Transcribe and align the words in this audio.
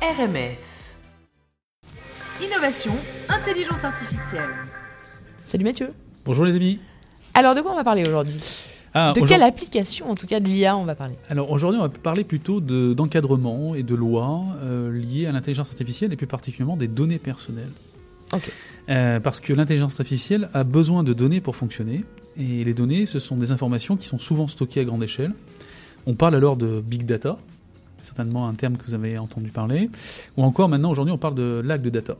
RMF. 0.00 0.58
Innovation, 2.44 2.92
intelligence 3.28 3.82
artificielle. 3.84 4.48
Salut 5.44 5.64
Mathieu. 5.64 5.90
Bonjour 6.24 6.44
les 6.44 6.54
amis. 6.54 6.78
Alors 7.34 7.54
de 7.54 7.60
quoi 7.60 7.72
on 7.72 7.76
va 7.76 7.84
parler 7.84 8.02
aujourd'hui? 8.06 8.40
Ah, 8.94 9.12
De 9.14 9.20
quelle 9.26 9.42
application, 9.42 10.10
en 10.10 10.14
tout 10.14 10.26
cas 10.26 10.40
de 10.40 10.46
l'IA, 10.46 10.76
on 10.76 10.84
va 10.84 10.94
parler? 10.94 11.14
Alors 11.28 11.50
aujourd'hui, 11.50 11.78
on 11.80 11.82
va 11.82 11.88
parler 11.88 12.24
plutôt 12.24 12.60
de- 12.60 12.94
d'encadrement 12.94 13.74
et 13.74 13.82
de 13.82 13.94
lois 13.94 14.44
euh, 14.62 14.92
liées 14.92 15.26
à 15.26 15.32
l'intelligence 15.32 15.70
artificielle 15.70 16.12
et 16.12 16.16
plus 16.16 16.26
particulièrement 16.26 16.76
des 16.76 16.88
données 16.88 17.18
personnelles. 17.18 17.72
Ok. 18.32 18.50
Euh, 18.88 19.20
parce 19.20 19.40
que 19.40 19.52
l'intelligence 19.52 19.98
artificielle 19.98 20.48
a 20.54 20.64
besoin 20.64 21.02
de 21.02 21.12
données 21.12 21.40
pour 21.40 21.56
fonctionner 21.56 22.04
et 22.38 22.64
les 22.64 22.72
données, 22.74 23.04
ce 23.04 23.18
sont 23.18 23.36
des 23.36 23.50
informations 23.50 23.96
qui 23.96 24.06
sont 24.06 24.18
souvent 24.18 24.46
stockées 24.48 24.80
à 24.80 24.84
grande 24.84 25.02
échelle. 25.02 25.32
On 26.06 26.14
parle 26.14 26.36
alors 26.36 26.56
de 26.56 26.80
big 26.80 27.04
data, 27.04 27.36
certainement 27.98 28.48
un 28.48 28.54
terme 28.54 28.76
que 28.76 28.84
vous 28.86 28.94
avez 28.94 29.18
entendu 29.18 29.50
parler, 29.50 29.90
ou 30.36 30.42
encore 30.44 30.68
maintenant 30.68 30.90
aujourd'hui, 30.90 31.12
on 31.12 31.18
parle 31.18 31.34
de 31.34 31.62
lac 31.64 31.82
de 31.82 31.90
data. 31.90 32.16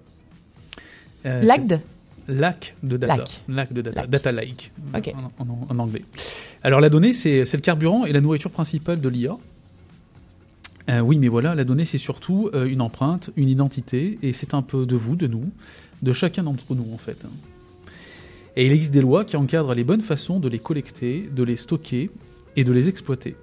Euh, 1.27 1.43
L'ACD 1.43 1.81
Lac 2.29 2.75
de 2.83 2.97
data. 2.99 3.17
Lac. 3.17 3.41
Lac 3.49 3.73
de 3.73 3.81
data. 3.83 4.01
Lac. 4.03 4.11
Data 4.11 4.33
lake 4.33 4.71
Ok. 4.95 5.15
en, 5.39 5.43
en- 5.45 5.67
en 5.71 5.79
anglais. 5.79 6.05
Alors 6.63 6.81
la 6.81 6.91
donnée, 6.91 7.15
c'est 7.15 7.45
c'est 7.47 7.57
le 7.57 7.63
carburant 7.63 8.05
et 8.05 8.13
la 8.13 8.21
nourriture 8.21 8.51
principale 8.51 9.01
de 9.01 9.09
l'IA. 9.09 9.37
Euh, 10.91 11.01
oui, 11.01 11.19
mais 11.19 11.29
voilà, 11.29 11.55
la 11.55 11.65
donnée, 11.65 11.85
c'est 11.85 11.99
surtout 11.99 12.51
euh, 12.55 12.67
une 12.67 12.81
empreinte, 12.81 13.31
une 13.37 13.49
identité, 13.49 14.19
et 14.23 14.33
c'est 14.33 14.55
un 14.55 14.63
peu 14.63 14.87
de 14.87 14.97
vous, 14.97 15.17
de 15.17 15.27
nous, 15.27 15.51
de 16.03 16.13
chacun 16.13 16.43
d'entre 16.45 16.75
nous, 16.75 16.87
en 16.95 16.99
fait. 16.99 17.27
Et 18.57 18.65
il 18.67 18.73
existe 18.73 18.93
des 18.93 19.03
lois 19.03 19.25
qui 19.25 19.37
encadrent 19.37 19.75
les 19.75 19.85
bonnes 19.85 20.01
façons 20.01 20.41
de 20.41 20.49
les 20.49 20.59
collecter, 20.59 21.29
de 21.35 21.43
les 21.43 21.57
stocker 21.59 22.11
et 22.57 22.65
de 22.65 22.73
les 22.73 22.89
exploiter. 22.89 23.37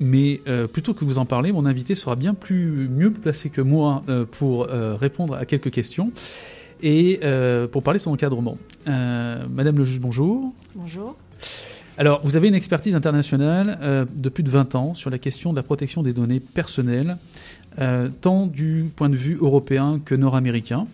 Mais 0.00 0.40
euh, 0.46 0.66
plutôt 0.66 0.94
que 0.94 1.04
vous 1.04 1.18
en 1.18 1.24
parler, 1.24 1.52
mon 1.52 1.66
invité 1.66 1.94
sera 1.94 2.14
bien 2.14 2.34
plus 2.34 2.88
mieux 2.88 3.10
placé 3.10 3.50
que 3.50 3.60
moi 3.60 4.04
euh, 4.08 4.24
pour 4.24 4.68
euh, 4.68 4.94
répondre 4.94 5.34
à 5.34 5.44
quelques 5.44 5.70
questions 5.70 6.12
et 6.80 7.18
pour 7.72 7.82
parler 7.82 7.98
de 7.98 8.04
son 8.04 8.12
encadrement. 8.12 8.56
Madame 8.86 9.78
le 9.78 9.82
juge, 9.82 9.98
bonjour. 9.98 10.52
Bonjour. 10.76 11.16
Alors, 11.96 12.20
vous 12.22 12.36
avez 12.36 12.46
une 12.46 12.54
expertise 12.54 12.94
internationale 12.94 14.06
de 14.14 14.28
plus 14.28 14.44
de 14.44 14.48
20 14.48 14.76
ans 14.76 14.94
sur 14.94 15.10
la 15.10 15.18
question 15.18 15.50
de 15.50 15.56
la 15.56 15.64
protection 15.64 16.04
des 16.04 16.12
données 16.12 16.38
personnelles, 16.38 17.16
tant 18.20 18.46
du 18.46 18.92
point 18.94 19.08
de 19.08 19.16
vue 19.16 19.38
européen 19.40 20.00
que 20.04 20.14
nord-américain. 20.14 20.86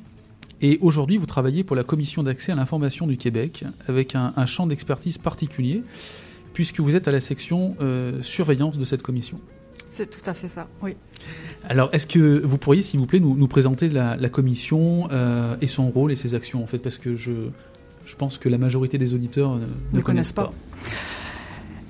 Et 0.63 0.79
aujourd'hui, 0.81 1.19
vous 1.19 1.27
travaillez 1.27 1.65
pour 1.65 1.77
la 1.77 1.85
Commission 1.85 2.23
d'accès 2.23 2.53
à 2.53 2.55
l'information 2.55 3.07
du 3.07 3.19
Québec, 3.19 3.67
avec 3.87 4.15
un, 4.15 4.33
un 4.39 4.47
champ 4.47 4.67
d'expertise 4.67 5.19
particulier, 5.19 5.83
puisque 6.55 6.81
vous 6.81 6.97
êtes 6.97 7.07
à 7.07 7.13
la 7.13 7.21
section 7.21 7.77
euh, 7.81 8.23
surveillance 8.23 8.79
de 8.79 8.85
cette 8.87 9.03
commission. 9.03 9.39
C'est 9.91 10.09
tout 10.09 10.29
à 10.29 10.35
fait 10.35 10.49
ça, 10.49 10.67
oui. 10.83 10.97
Alors, 11.69 11.89
est-ce 11.93 12.07
que 12.07 12.41
vous 12.45 12.59
pourriez, 12.59 12.83
s'il 12.83 12.99
vous 12.99 13.07
plaît, 13.07 13.21
nous, 13.21 13.37
nous 13.37 13.47
présenter 13.47 13.89
la, 13.89 14.17
la 14.17 14.29
commission 14.29 15.09
euh, 15.13 15.57
et 15.61 15.67
son 15.67 15.91
rôle 15.91 16.11
et 16.11 16.17
ses 16.17 16.35
actions, 16.35 16.63
en 16.63 16.67
fait, 16.67 16.79
parce 16.79 16.97
que 16.97 17.15
je, 17.15 17.33
je 18.05 18.15
pense 18.17 18.39
que 18.39 18.49
la 18.49 18.59
majorité 18.59 18.99
des 18.99 19.15
auditeurs 19.15 19.53
euh, 19.53 19.59
ne, 19.93 19.99
Ne 19.99 20.03
connaissent 20.03 20.33
pas. 20.33 20.53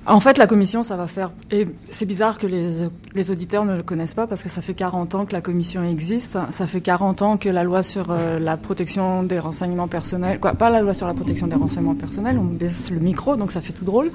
En 0.07 0.19
fait, 0.19 0.37
la 0.37 0.45
commission, 0.45 0.83
ça 0.83 0.95
va 0.95 1.07
faire. 1.07 1.31
Et 1.49 1.67
c'est 1.89 2.05
bizarre 2.05 2.37
que 2.37 2.45
les, 2.45 2.87
les 3.15 3.31
auditeurs 3.31 3.65
ne 3.65 3.75
le 3.75 3.81
connaissent 3.81 4.13
pas 4.13 4.27
parce 4.27 4.43
que 4.43 4.49
ça 4.49 4.61
fait 4.61 4.75
40 4.75 5.15
ans 5.15 5.25
que 5.25 5.33
la 5.33 5.41
commission 5.41 5.83
existe. 5.83 6.37
Ça 6.51 6.67
fait 6.67 6.81
40 6.81 7.21
ans 7.23 7.37
que 7.37 7.49
la 7.49 7.63
loi 7.63 7.81
sur 7.81 8.11
euh, 8.11 8.37
la 8.37 8.55
protection 8.55 9.23
des 9.23 9.39
renseignements 9.39 9.87
personnels. 9.87 10.39
Quoi, 10.39 10.53
pas 10.53 10.69
la 10.69 10.81
loi 10.81 10.93
sur 10.93 11.07
la 11.07 11.15
protection 11.15 11.47
des 11.47 11.55
renseignements 11.55 11.95
personnels, 11.95 12.37
on 12.37 12.43
baisse 12.43 12.91
le 12.91 12.99
micro, 12.99 13.35
donc 13.35 13.51
ça 13.51 13.61
fait 13.61 13.73
tout 13.73 13.85
drôle. 13.85 14.11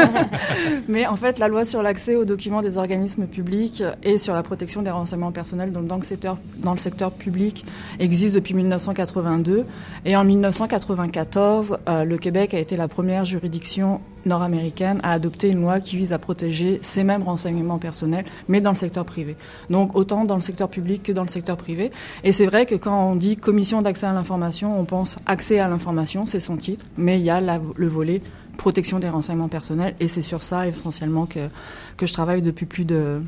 Mais 0.88 1.06
en 1.06 1.16
fait, 1.16 1.40
la 1.40 1.48
loi 1.48 1.64
sur 1.64 1.82
l'accès 1.82 2.14
aux 2.14 2.24
documents 2.24 2.62
des 2.62 2.78
organismes 2.78 3.26
publics 3.26 3.82
et 4.04 4.16
sur 4.16 4.34
la 4.34 4.44
protection 4.44 4.82
des 4.82 4.90
renseignements 4.90 5.32
personnels 5.32 5.72
donc 5.72 5.86
dans, 5.86 5.96
le 5.96 6.02
secteur, 6.02 6.38
dans 6.58 6.72
le 6.72 6.78
secteur 6.78 7.10
public 7.10 7.64
existe 7.98 8.34
depuis 8.34 8.54
1982. 8.54 9.64
Et 10.04 10.16
en 10.16 10.24
1994, 10.24 11.78
euh, 11.88 12.04
le 12.04 12.18
Québec 12.18 12.54
a 12.54 12.58
été 12.58 12.76
la 12.76 12.86
première 12.86 13.24
juridiction 13.24 14.00
nord-américaine 14.26 15.00
à 15.02 15.12
adopter 15.12 15.48
une 15.48 15.62
loi 15.62 15.80
qui 15.80 15.96
vise 15.96 16.12
à 16.12 16.18
protéger 16.18 16.78
ces 16.82 17.04
mêmes 17.04 17.22
renseignements 17.22 17.78
personnels, 17.78 18.24
mais 18.48 18.60
dans 18.60 18.70
le 18.70 18.76
secteur 18.76 19.04
privé. 19.04 19.36
Donc 19.70 19.96
autant 19.96 20.24
dans 20.24 20.36
le 20.36 20.40
secteur 20.40 20.68
public 20.68 21.02
que 21.02 21.12
dans 21.12 21.22
le 21.22 21.28
secteur 21.28 21.56
privé. 21.56 21.90
Et 22.24 22.32
c'est 22.32 22.46
vrai 22.46 22.66
que 22.66 22.74
quand 22.74 23.10
on 23.10 23.16
dit 23.16 23.36
commission 23.36 23.82
d'accès 23.82 24.06
à 24.06 24.12
l'information, 24.12 24.78
on 24.78 24.84
pense 24.84 25.18
accès 25.26 25.58
à 25.58 25.68
l'information, 25.68 26.26
c'est 26.26 26.40
son 26.40 26.56
titre, 26.56 26.84
mais 26.96 27.18
il 27.18 27.24
y 27.24 27.30
a 27.30 27.40
le 27.40 27.88
volet 27.88 28.22
protection 28.56 28.98
des 28.98 29.08
renseignements 29.08 29.48
personnels, 29.48 29.94
et 30.00 30.08
c'est 30.08 30.22
sur 30.22 30.42
ça 30.42 30.68
essentiellement 30.68 31.26
que 31.26 32.06
je 32.06 32.12
travaille 32.12 32.42
depuis 32.42 32.66
plus 32.66 32.84
de 32.84 33.22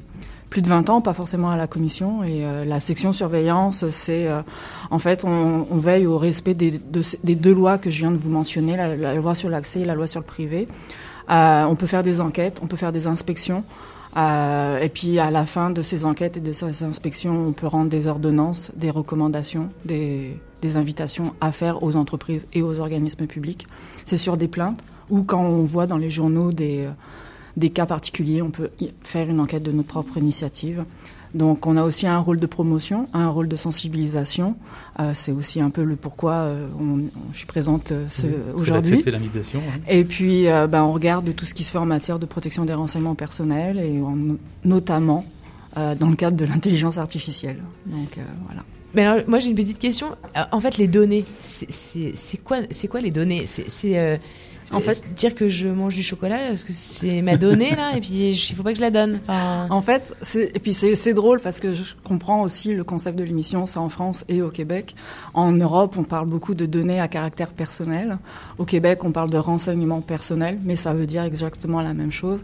plus 0.53 0.61
de 0.61 0.69
20 0.69 0.91
ans, 0.91 1.01
pas 1.01 1.15
forcément 1.15 1.51
à 1.51 1.57
la 1.57 1.67
commission. 1.67 2.23
Et 2.25 2.45
euh, 2.45 2.67
la 2.67 2.79
section 2.79 3.15
surveillance, 3.15 3.87
c'est 3.91 4.29
euh, 4.29 4.43
en 4.91 4.99
fait, 4.99 5.25
on, 5.25 5.67
on 5.71 5.79
veille 5.79 6.07
au 6.07 6.19
respect 6.19 6.53
des, 6.53 6.79
des 7.25 7.35
deux 7.35 7.55
lois 7.55 7.79
que 7.79 7.89
je 7.89 8.01
viens 8.01 8.11
de 8.11 8.19
vous 8.19 8.29
mentionner, 8.29 8.77
la, 8.77 8.95
la 8.95 9.15
loi 9.15 9.35
sur 9.35 9.49
l'accès 9.49 9.81
et 9.81 9.85
la 9.87 9.95
loi 9.95 10.07
sur 10.07 10.21
le 10.21 10.27
privé. 10.27 10.69
Euh, 11.31 11.65
on 11.65 11.75
peut 11.75 11.87
faire 11.87 12.03
des 12.03 12.21
enquêtes, 12.21 12.59
on 12.63 12.67
peut 12.67 12.77
faire 12.77 12.93
des 12.93 13.07
inspections. 13.07 13.65
euh, 14.19 14.79
et 14.81 14.91
puis 14.91 15.19
à 15.19 15.31
la 15.31 15.47
fin 15.47 15.71
de 15.71 15.81
ces 15.81 16.05
enquêtes 16.05 16.37
et 16.37 16.41
de 16.41 16.53
ces 16.53 16.83
inspections, 16.83 17.47
on 17.49 17.53
peut 17.53 17.67
rendre 17.67 17.89
des 17.89 18.07
ordonnances, 18.07 18.73
des 18.77 18.91
recommandations, 18.91 19.71
des, 19.87 20.37
des 20.61 20.77
invitations 20.77 21.33
à 21.41 21.51
faire 21.51 21.83
aux 21.83 21.97
entreprises 21.97 22.47
et 22.53 22.61
aux 22.61 22.79
organismes 22.81 23.27
publics. 23.27 23.67
C'est 24.05 24.19
sur 24.19 24.37
des 24.37 24.49
plaintes 24.49 24.81
ou 25.09 25.23
quand 25.23 25.43
on 25.43 25.65
voit 25.65 25.87
dans 25.87 25.97
les 25.97 26.11
journaux 26.11 26.53
des, 26.53 26.89
des 27.57 27.71
cas 27.71 27.87
particuliers, 27.87 28.43
on 28.43 28.51
peut 28.51 28.71
faire 29.03 29.29
une 29.29 29.41
enquête 29.41 29.63
de 29.63 29.73
notre 29.73 29.89
propre 29.89 30.17
initiative. 30.19 30.85
Donc 31.35 31.67
on 31.67 31.79
a 31.79 31.83
aussi 31.83 32.07
un 32.07 32.19
rôle 32.19 32.39
de 32.39 32.47
promotion, 32.47 33.09
un 33.15 33.29
rôle 33.31 33.49
de 33.49 33.57
sensibilisation. 33.57 34.55
Euh, 35.01 35.13
c'est 35.15 35.33
aussi 35.33 35.63
un 35.63 35.71
peu 35.71 35.83
le 35.83 35.97
pourquoi 35.97 36.33
euh, 36.35 36.67
on- 36.79 37.05
je 37.33 37.39
suis 37.39 37.47
présente 37.47 37.91
euh, 37.93 38.07
aujourd'hui. 38.55 38.93
accepté 38.93 39.11
l'invitation. 39.11 39.61
hein. 39.67 39.81
Et 39.89 40.05
puis, 40.05 40.47
euh, 40.49 40.67
ben, 40.67 40.83
on 40.83 40.93
regarde 40.93 41.35
tout 41.35 41.47
ce 41.47 41.55
qui 41.55 41.65
se 41.65 41.71
fait 41.71 41.79
en 41.79 41.87
matière 41.87 42.19
de 42.19 42.27
protection 42.27 42.67
des 42.67 42.75
renseignements 42.75 43.15
personnels 43.15 43.79
et 43.79 44.01
en- 44.03 44.19
notamment 44.65 45.25
euh, 45.79 45.95
dans 45.95 46.11
le 46.11 46.17
cadre 46.17 46.37
de 46.37 46.45
l'intelligence 46.45 46.99
artificielle. 46.99 47.63
Donc 47.87 48.19
euh, 48.19 48.23
voilà. 48.45 48.63
Mais 48.95 49.07
alors, 49.07 49.25
moi 49.27 49.39
j'ai 49.39 49.49
une 49.49 49.55
petite 49.57 49.79
question. 49.79 50.09
En 50.51 50.61
fait, 50.61 50.77
les 50.77 50.87
données, 50.87 51.25
c'est- 51.41 52.37
quoi, 52.45 52.59
c'est 52.71 52.89
quoi 52.89 53.01
les 53.01 53.11
données? 53.11 53.45
C'est 53.47 53.99
euh, 53.99 54.19
En 54.73 54.81
fait- 54.81 55.05
dire 55.15 55.35
que 55.35 55.49
je 55.49 55.69
mange 55.69 55.95
du 55.95 56.03
chocolat 56.03 56.39
parce 56.49 56.65
que 56.65 56.73
c'est 56.73 57.23
ma 57.23 57.37
donnée 57.37 57.75
là, 57.77 57.97
et 57.97 58.01
puis 58.01 58.31
il 58.31 58.55
faut 58.57 58.63
pas 58.63 58.71
que 58.73 58.77
je 58.77 58.81
la 58.83 58.91
donne. 58.91 59.21
Enfin, 59.27 59.67
En 59.71 59.81
fait, 59.83 60.15
c'est- 60.23 60.51
et 60.55 60.59
puis 60.59 60.73
c'est 60.75 61.13
drôle 61.15 61.41
parce 61.41 61.61
que 61.61 61.75
je 61.75 61.83
comprends 62.05 62.43
aussi 62.43 62.75
le 62.75 62.85
concept 62.85 63.19
de 63.19 63.25
l'émission, 63.25 63.67
c'est 63.67 63.79
en 63.79 63.89
France 63.89 64.25
et 64.29 64.43
au 64.43 64.49
Québec. 64.51 64.95
En 65.35 65.53
Europe, 65.53 65.97
on 65.99 66.05
parle 66.05 66.27
beaucoup 66.29 66.55
de 66.55 66.67
données 66.67 67.01
à 67.01 67.09
caractère 67.09 67.49
personnel. 67.53 68.19
Au 68.59 68.65
Québec, 68.65 69.05
on 69.05 69.13
parle 69.13 69.31
de 69.31 69.39
renseignements 69.39 70.01
personnels, 70.01 70.59
mais 70.65 70.77
ça 70.77 70.93
veut 70.93 71.07
dire 71.07 71.23
exactement 71.25 71.81
la 71.83 71.95
même 71.95 72.13
chose. 72.13 72.41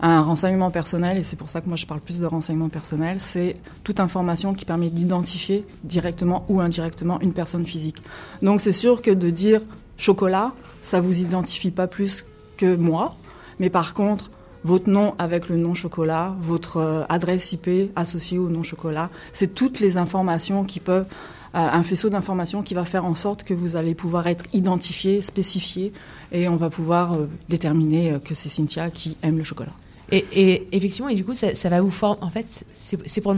Un 0.00 0.20
renseignement 0.22 0.70
personnel, 0.70 1.16
et 1.18 1.22
c'est 1.22 1.36
pour 1.36 1.48
ça 1.48 1.60
que 1.60 1.68
moi 1.68 1.76
je 1.76 1.86
parle 1.86 2.00
plus 2.00 2.18
de 2.18 2.26
renseignement 2.26 2.68
personnel, 2.68 3.18
c'est 3.20 3.56
toute 3.84 4.00
information 4.00 4.54
qui 4.54 4.64
permet 4.64 4.90
d'identifier 4.90 5.64
directement 5.84 6.44
ou 6.48 6.60
indirectement 6.60 7.20
une 7.20 7.32
personne 7.32 7.64
physique. 7.66 8.02
Donc 8.42 8.60
c'est 8.60 8.72
sûr 8.72 9.00
que 9.02 9.10
de 9.12 9.30
dire 9.30 9.60
chocolat, 10.02 10.52
ça 10.80 11.00
vous 11.00 11.20
identifie 11.20 11.70
pas 11.70 11.86
plus 11.86 12.26
que 12.56 12.74
moi, 12.74 13.14
mais 13.60 13.70
par 13.70 13.94
contre, 13.94 14.30
votre 14.64 14.90
nom 14.90 15.14
avec 15.18 15.48
le 15.48 15.56
nom 15.56 15.74
chocolat, 15.74 16.34
votre 16.40 16.76
euh, 16.78 17.04
adresse 17.08 17.52
IP 17.52 17.90
associée 17.96 18.38
au 18.38 18.48
nom 18.48 18.62
chocolat, 18.62 19.06
c'est 19.32 19.54
toutes 19.54 19.80
les 19.80 19.96
informations 19.96 20.64
qui 20.64 20.80
peuvent, 20.80 21.06
euh, 21.54 21.58
un 21.58 21.82
faisceau 21.84 22.10
d'informations 22.10 22.62
qui 22.62 22.74
va 22.74 22.84
faire 22.84 23.04
en 23.04 23.14
sorte 23.14 23.44
que 23.44 23.54
vous 23.54 23.76
allez 23.76 23.94
pouvoir 23.94 24.26
être 24.26 24.44
identifié, 24.52 25.22
spécifié, 25.22 25.92
et 26.32 26.48
on 26.48 26.56
va 26.56 26.68
pouvoir 26.68 27.14
euh, 27.14 27.28
déterminer 27.48 28.18
que 28.24 28.34
c'est 28.34 28.48
Cynthia 28.48 28.90
qui 28.90 29.16
aime 29.22 29.38
le 29.38 29.44
chocolat. 29.44 29.74
et, 30.10 30.68
effectivement, 30.72 31.08
et 31.08 31.14
du 31.14 31.24
coup, 31.24 31.34
ça, 31.34 31.68
va 31.68 31.80
vous 31.80 31.90
former. 31.90 32.22
En 32.22 32.30
fait, 32.30 32.64
c'est 32.74 33.20
pour 33.22 33.34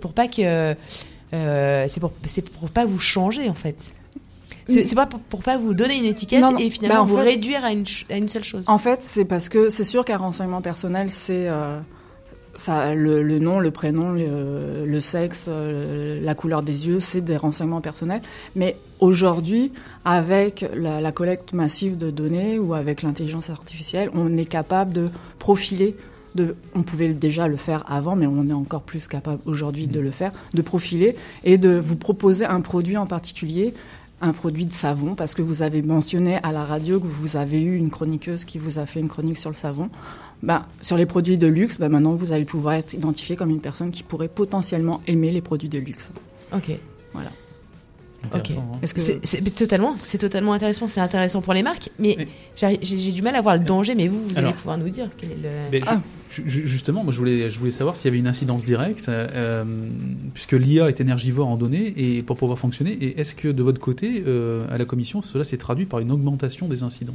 pour 0.00 0.12
pas 0.12 0.28
que 0.28 0.74
c'est 1.32 2.00
pour 2.00 2.10
pour 2.10 2.70
pas 2.70 2.84
vous 2.84 2.98
changer 2.98 3.48
en 3.48 3.54
fait. 3.54 3.94
C'est 4.70 4.84
c'est 4.86 4.94
pas 4.94 5.06
pour, 5.06 5.20
pour 5.20 5.42
pas 5.42 5.56
vous 5.58 5.74
donner 5.74 5.96
une 5.98 6.04
étiquette 6.04 6.40
Non, 6.40 6.52
non. 6.52 6.58
et 6.58 6.70
finalement 6.70 6.96
Bah, 6.96 7.02
en 7.02 7.06
vous 7.06 7.16
fait- 7.16 7.22
réduire 7.30 7.64
à 7.64 7.72
une, 7.72 7.86
ch- 7.86 8.06
à 8.10 8.16
une 8.16 8.28
seule 8.28 8.44
chose. 8.44 8.64
En 8.68 8.78
fait, 8.78 9.02
c'est 9.02 9.24
parce 9.24 9.48
que 9.48 9.70
c'est 9.70 9.84
sûr 9.84 10.04
qu'un 10.04 10.16
renseignement 10.18 10.60
personnel, 10.60 11.10
c'est 11.10 11.48
euh, 11.48 11.78
ça, 12.54 12.94
le, 12.94 13.22
le 13.22 13.38
nom, 13.38 13.60
le 13.60 13.70
prénom, 13.70 14.12
le, 14.12 14.84
le 14.86 15.00
sexe, 15.00 15.46
euh, 15.48 16.20
la 16.22 16.34
couleur 16.34 16.62
des 16.62 16.88
yeux, 16.88 17.00
c'est 17.00 17.20
des 17.20 17.36
renseignements 17.36 17.80
personnels. 17.80 18.22
Mais 18.56 18.76
aujourd'hui, 18.98 19.72
avec 20.04 20.66
la, 20.74 21.00
la 21.00 21.12
collecte 21.12 21.52
massive 21.52 21.96
de 21.96 22.10
données 22.10 22.58
ou 22.58 22.74
avec 22.74 23.02
l'intelligence 23.02 23.50
artificielle, 23.50 24.10
on 24.14 24.36
est 24.36 24.44
capable 24.46 24.92
de 24.92 25.08
profiler. 25.38 25.96
De, 26.36 26.54
on 26.76 26.82
pouvait 26.82 27.08
déjà 27.08 27.48
le 27.48 27.56
faire 27.56 27.84
avant, 27.90 28.14
mais 28.14 28.26
on 28.28 28.48
est 28.48 28.52
encore 28.52 28.82
plus 28.82 29.08
capable 29.08 29.40
aujourd'hui 29.46 29.88
de 29.88 29.98
le 29.98 30.12
faire, 30.12 30.30
de 30.54 30.62
profiler 30.62 31.16
et 31.42 31.58
de 31.58 31.70
vous 31.76 31.96
proposer 31.96 32.44
un 32.44 32.60
produit 32.60 32.96
en 32.96 33.06
particulier 33.06 33.74
un 34.20 34.32
produit 34.32 34.66
de 34.66 34.72
savon 34.72 35.14
parce 35.14 35.34
que 35.34 35.42
vous 35.42 35.62
avez 35.62 35.82
mentionné 35.82 36.38
à 36.42 36.52
la 36.52 36.64
radio 36.64 37.00
que 37.00 37.06
vous 37.06 37.36
avez 37.36 37.62
eu 37.62 37.76
une 37.76 37.90
chroniqueuse 37.90 38.44
qui 38.44 38.58
vous 38.58 38.78
a 38.78 38.86
fait 38.86 39.00
une 39.00 39.08
chronique 39.08 39.38
sur 39.38 39.50
le 39.50 39.56
savon. 39.56 39.88
Ben, 40.42 40.66
sur 40.80 40.96
les 40.96 41.06
produits 41.06 41.36
de 41.36 41.46
luxe, 41.46 41.78
ben 41.78 41.88
maintenant 41.88 42.14
vous 42.14 42.32
allez 42.32 42.44
pouvoir 42.44 42.74
être 42.74 42.94
identifié 42.94 43.36
comme 43.36 43.50
une 43.50 43.60
personne 43.60 43.90
qui 43.90 44.02
pourrait 44.02 44.28
potentiellement 44.28 45.00
aimer 45.06 45.30
les 45.30 45.42
produits 45.42 45.68
de 45.68 45.78
luxe. 45.78 46.12
Ok. 46.54 46.70
Voilà. 47.12 47.30
Hein. 48.32 48.38
Que 48.40 49.00
C'est 49.22 49.40
totalement, 49.54 49.94
c'est 49.96 50.18
totalement 50.18 50.52
intéressant. 50.52 50.86
C'est 50.86 51.00
intéressant 51.00 51.40
pour 51.40 51.54
les 51.54 51.62
marques, 51.62 51.88
mais 51.98 52.28
j'ai 52.56 53.12
du 53.12 53.22
mal 53.22 53.34
à 53.36 53.40
voir 53.40 53.56
le 53.56 53.64
danger. 53.64 53.94
Mais 53.94 54.08
vous, 54.08 54.22
vous 54.28 54.38
allez 54.38 54.52
pouvoir 54.52 54.78
nous 54.78 54.88
dire 54.88 55.08
quel 55.16 55.32
est 55.32 55.42
le. 55.42 55.48
Mais 55.72 55.80
Ah. 55.86 55.98
ju- 56.30 56.44
ju- 56.48 56.66
justement, 56.66 57.02
moi 57.02 57.12
je 57.12 57.18
voulais, 57.18 57.50
je 57.50 57.58
voulais 57.58 57.70
savoir 57.70 57.96
s'il 57.96 58.06
y 58.06 58.08
avait 58.08 58.18
une 58.18 58.28
incidence 58.28 58.64
directe, 58.64 59.08
euh, 59.08 59.64
puisque 60.34 60.52
l'IA 60.52 60.88
est 60.88 61.00
énergivore 61.00 61.48
en 61.48 61.56
données 61.56 61.92
et 61.96 62.22
pour 62.22 62.36
pouvoir 62.36 62.58
fonctionner. 62.58 62.92
Et 62.92 63.18
est-ce 63.20 63.34
que 63.34 63.48
de 63.48 63.62
votre 63.62 63.80
côté, 63.80 64.22
euh, 64.26 64.64
à 64.70 64.78
la 64.78 64.84
commission, 64.84 65.22
cela 65.22 65.42
s'est 65.44 65.56
traduit 65.58 65.86
par 65.86 66.00
une 66.00 66.12
augmentation 66.12 66.68
des 66.68 66.82
incidents? 66.82 67.14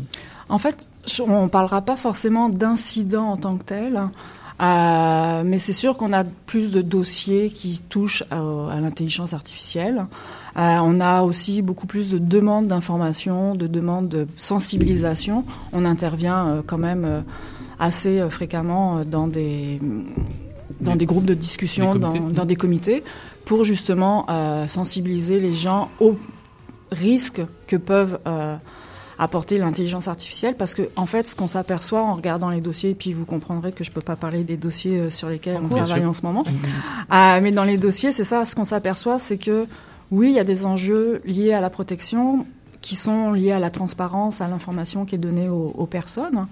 En 0.49 0.57
fait, 0.57 0.89
on 1.25 1.43
ne 1.43 1.47
parlera 1.49 1.81
pas 1.81 1.95
forcément 1.97 2.49
d'incidents 2.49 3.27
en 3.31 3.37
tant 3.37 3.55
que 3.57 3.63
tel, 3.63 4.01
euh, 4.61 5.43
mais 5.45 5.59
c'est 5.59 5.73
sûr 5.73 5.97
qu'on 5.97 6.13
a 6.13 6.23
plus 6.23 6.71
de 6.71 6.81
dossiers 6.81 7.49
qui 7.51 7.81
touchent 7.89 8.23
à, 8.31 8.37
à 8.71 8.79
l'intelligence 8.81 9.33
artificielle. 9.33 10.05
Euh, 10.57 10.77
on 10.81 10.99
a 11.01 11.21
aussi 11.23 11.61
beaucoup 11.61 11.85
plus 11.87 12.09
de 12.09 12.17
demandes 12.17 12.67
d'informations, 12.67 13.55
de 13.55 13.67
demandes 13.67 14.07
de 14.09 14.27
sensibilisation. 14.37 15.43
On 15.73 15.83
intervient 15.85 16.47
euh, 16.47 16.61
quand 16.65 16.77
même 16.77 17.03
euh, 17.05 17.21
assez 17.79 18.23
fréquemment 18.29 19.01
dans 19.05 19.27
des 19.27 19.79
dans 20.81 20.93
Des- 20.93 20.99
des 20.99 21.05
groupes 21.05 21.25
de 21.25 21.33
discussion, 21.33 21.93
des 21.93 21.99
dans, 21.99 22.11
dans 22.29 22.45
des 22.45 22.55
comités, 22.55 23.03
pour 23.45 23.63
justement 23.65 24.25
euh, 24.29 24.65
sensibiliser 24.67 25.39
les 25.39 25.53
gens 25.53 25.89
aux 25.99 26.15
risques 26.91 27.41
que 27.67 27.75
peuvent 27.75 28.19
euh, 28.27 28.55
apporter 29.19 29.57
l'intelligence 29.57 30.07
artificielle. 30.07 30.55
Parce 30.57 30.73
que 30.73 30.83
en 30.95 31.05
fait 31.05 31.27
ce 31.27 31.35
qu'on 31.35 31.47
s'aperçoit 31.47 32.01
en 32.01 32.13
regardant 32.13 32.49
les 32.49 32.61
dossiers 32.61 32.91
et 32.91 32.95
puis 32.95 33.13
vous 33.13 33.25
comprendrez 33.25 33.71
que 33.73 33.83
je 33.83 33.91
peux 33.91 34.01
pas 34.01 34.15
parler 34.15 34.43
des 34.43 34.57
dossiers 34.57 35.09
sur 35.09 35.27
lesquels 35.29 35.57
on 35.57 35.67
Bien 35.67 35.83
travaille 35.83 36.01
sûr. 36.01 36.09
en 36.09 36.13
ce 36.13 36.21
moment. 36.23 36.43
Ah, 37.09 37.39
mais 37.43 37.51
dans 37.51 37.63
les 37.65 37.77
dossiers 37.77 38.11
c'est 38.11 38.23
ça. 38.23 38.45
Ce 38.45 38.55
qu'on 38.55 38.65
s'aperçoit 38.65 39.19
c'est 39.19 39.37
que 39.37 39.67
oui 40.11 40.29
il 40.29 40.33
y 40.35 40.39
a 40.39 40.43
des 40.43 40.65
enjeux 40.65 41.21
liés 41.25 41.53
à 41.53 41.61
la 41.61 41.69
protection 41.69 42.45
qui 42.81 42.95
sont 42.95 43.31
liés 43.33 43.51
à 43.51 43.59
la 43.59 43.69
transparence 43.71 44.41
à 44.41 44.47
l'information 44.47 45.05
qui 45.05 45.15
est 45.15 45.19
donnée 45.19 45.49
aux, 45.49 45.69
aux 45.75 45.87
personnes. 45.87 46.45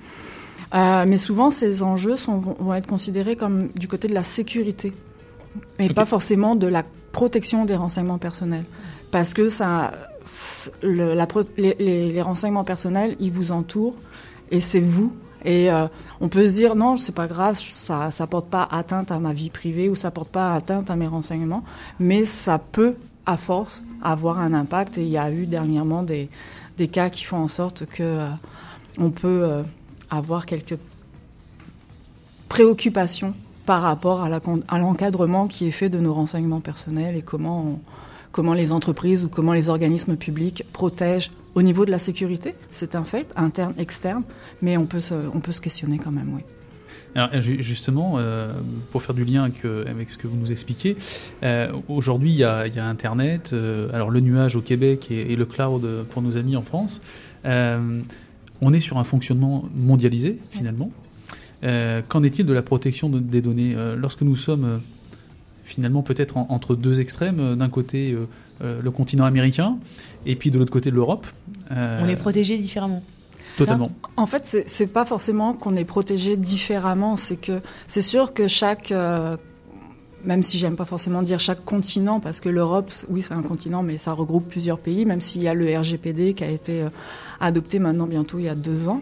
Euh, 0.73 1.05
mais 1.07 1.17
souvent 1.17 1.51
ces 1.51 1.83
enjeux 1.83 2.15
sont, 2.15 2.37
vont, 2.37 2.55
vont 2.59 2.73
être 2.73 2.87
considérés 2.87 3.35
comme 3.35 3.67
du 3.75 3.87
côté 3.87 4.07
de 4.07 4.13
la 4.15 4.23
sécurité 4.23 4.91
et 5.77 5.89
pas 5.93 6.05
forcément 6.05 6.55
de 6.55 6.65
la 6.65 6.83
protection 7.11 7.65
des 7.65 7.75
renseignements 7.75 8.17
personnels. 8.17 8.65
Parce 9.11 9.35
que 9.35 9.49
ça, 9.49 9.91
c- 10.25 10.71
le- 10.81 11.13
la 11.13 11.27
pro- 11.27 11.43
les, 11.57 11.75
les- 11.77 12.11
les 12.11 12.21
renseignements 12.23 12.63
personnels, 12.63 13.15
ils 13.19 13.29
vous 13.31 13.51
entourent 13.51 13.97
et 14.49 14.59
c'est 14.61 14.79
vous. 14.79 15.13
Et 15.45 15.69
euh, 15.71 15.87
on 16.21 16.29
peut 16.29 16.47
se 16.49 16.55
dire 16.55 16.73
non, 16.73 16.97
c'est 16.97 17.13
pas 17.13 17.27
grave, 17.27 17.59
ça, 17.59 18.09
ça 18.09 18.25
porte 18.25 18.49
pas 18.49 18.67
atteinte 18.71 19.11
à 19.11 19.19
ma 19.19 19.33
vie 19.33 19.51
privée 19.51 19.89
ou 19.89 19.95
ça 19.95 20.09
porte 20.09 20.29
pas 20.29 20.55
atteinte 20.55 20.89
à 20.89 20.95
mes 20.95 21.05
renseignements, 21.05 21.63
mais 21.99 22.25
ça 22.25 22.57
peut, 22.57 22.95
à 23.25 23.37
force, 23.37 23.83
avoir 24.01 24.39
un 24.39 24.53
impact. 24.53 24.97
Et 24.97 25.03
il 25.03 25.09
y 25.09 25.17
a 25.17 25.31
eu 25.31 25.45
dernièrement 25.45 26.03
des, 26.03 26.29
des 26.77 26.87
cas 26.87 27.09
qui 27.09 27.23
font 27.23 27.37
en 27.37 27.47
sorte 27.47 27.85
que 27.85 28.03
euh, 28.03 29.09
peut 29.09 29.43
euh, 29.43 29.63
avoir 30.09 30.45
quelques 30.45 30.77
préoccupations 32.49 33.33
par 33.65 33.81
rapport 33.81 34.21
à 34.21 34.77
l'encadrement 34.77 35.47
qui 35.47 35.67
est 35.67 35.71
fait 35.71 35.89
de 35.89 35.99
nos 35.99 36.13
renseignements 36.13 36.59
personnels 36.59 37.15
et 37.15 37.21
comment 37.21 37.79
comment 38.33 38.53
les 38.53 38.73
entreprises 38.73 39.23
ou 39.23 39.29
comment 39.29 39.53
les 39.53 39.69
organismes 39.69 40.17
publics 40.17 40.65
protègent 40.73 41.31
au 41.55 41.61
niveau 41.61 41.85
de 41.85 41.91
la 41.91 41.99
sécurité. 41.99 42.55
C'est 42.71 42.95
un 42.95 43.05
fait, 43.05 43.31
interne, 43.37 43.73
externe, 43.77 44.23
mais 44.61 44.75
on 44.75 44.85
peut 44.85 44.99
se, 44.99 45.13
on 45.33 45.39
peut 45.39 45.53
se 45.53 45.61
questionner 45.61 45.99
quand 45.99 46.11
même, 46.11 46.33
oui. 46.35 46.41
Alors 47.15 47.29
ju- 47.41 47.61
justement, 47.61 48.15
euh, 48.17 48.51
pour 48.91 49.03
faire 49.03 49.13
du 49.13 49.23
lien 49.23 49.43
avec, 49.43 49.63
avec 49.87 50.09
ce 50.09 50.17
que 50.17 50.25
vous 50.27 50.35
nous 50.37 50.51
expliquez, 50.51 50.97
euh, 51.43 51.71
aujourd'hui 51.87 52.31
il 52.31 52.37
y 52.37 52.43
a, 52.43 52.65
il 52.67 52.73
y 52.75 52.79
a 52.79 52.87
Internet, 52.87 53.51
euh, 53.53 53.87
alors 53.93 54.09
le 54.09 54.19
nuage 54.19 54.55
au 54.55 54.61
Québec 54.61 55.07
et, 55.11 55.31
et 55.31 55.35
le 55.35 55.45
cloud 55.45 55.85
pour 56.09 56.21
nos 56.23 56.37
amis 56.37 56.55
en 56.55 56.61
France. 56.63 57.01
On 57.45 58.71
est 58.73 58.79
sur 58.79 58.97
un 58.97 59.03
fonctionnement 59.03 59.65
mondialisé 59.75 60.39
finalement. 60.49 60.91
Qu'en 61.61 62.23
est-il 62.23 62.45
de 62.45 62.53
la 62.53 62.61
protection 62.61 63.09
de- 63.09 63.19
des 63.19 63.41
données? 63.41 63.75
Lorsque 63.97 64.21
nous 64.21 64.35
sommes 64.35 64.81
finalement 65.63 66.01
peut-être 66.01 66.35
en- 66.37 66.47
entre 66.49 66.75
deux 66.75 66.99
extrêmes, 66.99 67.55
d'un 67.55 67.69
côté 67.69 68.15
le 68.61 68.91
continent 68.91 69.25
américain 69.25 69.77
et 70.25 70.35
puis 70.35 70.49
de 70.51 70.57
l'autre 70.59 70.71
côté 70.71 70.91
l'Europe, 70.91 71.27
On 71.71 72.05
les 72.05 72.15
protégeait 72.15 72.57
différemment. 72.57 73.03
Totalement. 73.57 73.91
En 74.17 74.25
fait, 74.25 74.45
c'est- 74.65 74.87
pas 74.87 75.05
forcément 75.05 75.53
qu'on 75.53 75.75
est 75.75 75.85
protégé 75.85 76.35
différemment. 76.37 77.17
C'est 77.17 77.37
que 77.37 77.61
c'est 77.87 78.01
sûr 78.01 78.33
que 78.33 78.47
chaque, 78.47 78.91
euh, 78.91 79.37
même 80.23 80.43
si 80.43 80.57
j'aime 80.57 80.75
pas 80.75 80.85
forcément 80.85 81.21
dire 81.21 81.39
chaque 81.39 81.63
continent, 81.65 82.19
parce 82.19 82.39
que 82.39 82.49
l'Europe, 82.49 82.91
oui, 83.09 83.21
c'est 83.21 83.33
un 83.33 83.41
continent, 83.41 83.83
mais 83.83 83.97
ça 83.97 84.13
regroupe 84.13 84.47
plusieurs 84.47 84.79
pays. 84.79 85.05
Même 85.05 85.21
s'il 85.21 85.41
y 85.43 85.47
a 85.47 85.53
le 85.53 85.65
RGPD 85.77 86.33
qui 86.33 86.43
a 86.43 86.49
été 86.49 86.83
euh, 86.83 86.89
adopté 87.39 87.79
maintenant 87.79 88.07
bientôt 88.07 88.39
il 88.39 88.45
y 88.45 88.49
a 88.49 88.55
deux 88.55 88.87
ans, 88.89 89.01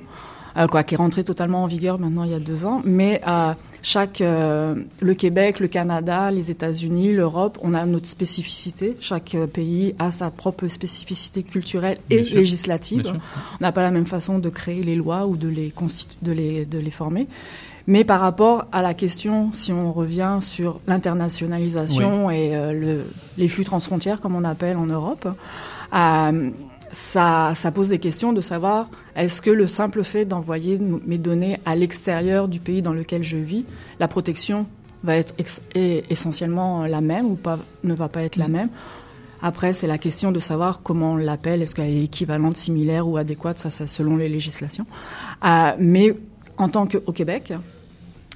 quoi, 0.69 0.83
qui 0.83 0.95
est 0.95 0.97
rentré 0.97 1.23
totalement 1.23 1.63
en 1.63 1.67
vigueur 1.67 1.99
maintenant 1.99 2.23
il 2.23 2.31
y 2.31 2.35
a 2.35 2.39
deux 2.39 2.65
ans. 2.65 2.81
Mais 2.83 3.21
euh, 3.27 3.53
chaque, 3.81 4.21
euh, 4.21 4.75
le 4.99 5.13
Québec, 5.13 5.59
le 5.59 5.67
Canada, 5.67 6.29
les 6.29 6.51
États-Unis, 6.51 7.13
l'Europe, 7.13 7.57
on 7.61 7.73
a 7.73 7.85
notre 7.85 8.07
spécificité. 8.07 8.95
Chaque 8.99 9.33
euh, 9.35 9.47
pays 9.47 9.95
a 9.97 10.11
sa 10.11 10.29
propre 10.29 10.67
spécificité 10.67 11.43
culturelle 11.43 11.97
et 12.09 12.21
Bien 12.21 12.35
législative. 12.35 13.01
Bien. 13.01 13.13
On 13.13 13.63
n'a 13.63 13.71
pas 13.71 13.81
la 13.81 13.91
même 13.91 14.05
façon 14.05 14.39
de 14.39 14.49
créer 14.49 14.83
les 14.83 14.95
lois 14.95 15.25
ou 15.25 15.35
de 15.35 15.47
les, 15.47 15.73
de 16.21 16.31
les, 16.31 16.65
de 16.65 16.77
les 16.77 16.91
former. 16.91 17.27
Mais 17.87 18.03
par 18.03 18.19
rapport 18.19 18.65
à 18.71 18.81
la 18.81 18.93
question, 18.93 19.49
si 19.53 19.73
on 19.73 19.91
revient 19.91 20.37
sur 20.41 20.79
l'internationalisation 20.87 22.29
et 22.29 22.55
euh, 22.55 22.73
le, 22.73 23.05
les 23.37 23.47
flux 23.47 23.63
transfrontières, 23.63 24.21
comme 24.21 24.35
on 24.35 24.43
appelle 24.43 24.77
en 24.77 24.85
Europe, 24.85 25.27
euh, 25.93 26.49
ça, 26.91 27.53
ça 27.55 27.71
pose 27.71 27.89
des 27.89 27.99
questions 27.99 28.33
de 28.33 28.41
savoir 28.41 28.89
est-ce 29.15 29.41
que 29.41 29.49
le 29.49 29.67
simple 29.67 30.03
fait 30.03 30.25
d'envoyer 30.25 30.79
mes 31.05 31.17
données 31.17 31.59
à 31.65 31.75
l'extérieur 31.75 32.47
du 32.47 32.59
pays 32.59 32.81
dans 32.81 32.93
lequel 32.93 33.23
je 33.23 33.37
vis, 33.37 33.65
la 33.99 34.07
protection 34.07 34.65
va 35.03 35.17
être 35.17 35.33
essentiellement 35.73 36.85
la 36.85 37.01
même 37.01 37.25
ou 37.25 37.35
pas, 37.35 37.59
ne 37.83 37.93
va 37.93 38.07
pas 38.07 38.23
être 38.23 38.35
la 38.35 38.47
même? 38.47 38.69
Après, 39.41 39.73
c'est 39.73 39.87
la 39.87 39.97
question 39.97 40.31
de 40.31 40.39
savoir 40.39 40.83
comment 40.83 41.13
on 41.13 41.17
l'appelle. 41.17 41.61
Est-ce 41.61 41.73
qu'elle 41.73 41.89
est 41.89 42.03
équivalente, 42.03 42.55
similaire 42.55 43.07
ou 43.07 43.17
adéquate 43.17 43.57
Ça, 43.57 43.69
selon 43.87 44.15
les 44.15 44.29
législations. 44.29 44.85
Euh, 45.43 45.71
mais 45.79 46.15
en 46.57 46.69
tant 46.69 46.85
qu'au 46.85 47.11
Québec, 47.11 47.53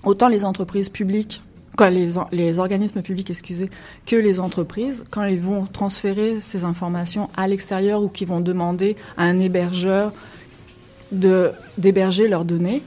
autant 0.04 0.28
les 0.28 0.46
entreprises 0.46 0.90
publiques, 0.90 1.44
quoi, 1.75 1.89
les, 1.89 2.60
organismes 2.60 3.01
publics, 3.01 3.30
excusez, 3.30 3.69
que 4.06 4.16
les 4.16 4.39
entreprises, 4.39 5.04
quand 5.10 5.24
ils 5.25 5.39
vont 5.39 5.66
transférer 5.66 6.40
ces 6.40 6.64
informations 6.64 7.30
à 7.35 7.47
l'extérieur 7.47 8.02
ou 8.02 8.07
qu'ils 8.07 8.28
vont 8.28 8.42
demander 8.42 8.95
à 9.18 9.23
un 9.23 9.40
hébergeur 9.40 10.11
de 11.11 11.52
d'héberger 11.78 12.28
leurs 12.28 12.45
données, 12.45 12.81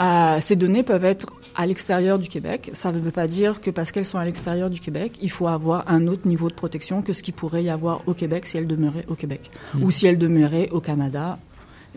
euh, 0.00 0.38
ces 0.40 0.56
données 0.56 0.82
peuvent 0.82 1.04
être 1.04 1.26
à 1.56 1.66
l'extérieur 1.66 2.18
du 2.18 2.28
Québec. 2.28 2.70
Ça 2.72 2.92
ne 2.92 2.98
veut 2.98 3.10
pas 3.10 3.26
dire 3.26 3.60
que 3.60 3.70
parce 3.70 3.92
qu'elles 3.92 4.04
sont 4.04 4.18
à 4.18 4.24
l'extérieur 4.24 4.70
du 4.70 4.80
Québec, 4.80 5.12
il 5.22 5.30
faut 5.30 5.46
avoir 5.46 5.88
un 5.88 6.06
autre 6.08 6.26
niveau 6.26 6.48
de 6.48 6.54
protection 6.54 7.02
que 7.02 7.12
ce 7.12 7.22
qu'il 7.22 7.34
pourrait 7.34 7.62
y 7.62 7.70
avoir 7.70 8.02
au 8.06 8.14
Québec 8.14 8.46
si 8.46 8.56
elles 8.58 8.66
demeuraient 8.66 9.04
au 9.08 9.14
Québec 9.14 9.50
ou 9.80 9.90
si 9.90 10.06
elles 10.06 10.18
demeuraient 10.18 10.68
au 10.70 10.80
Canada. 10.80 11.38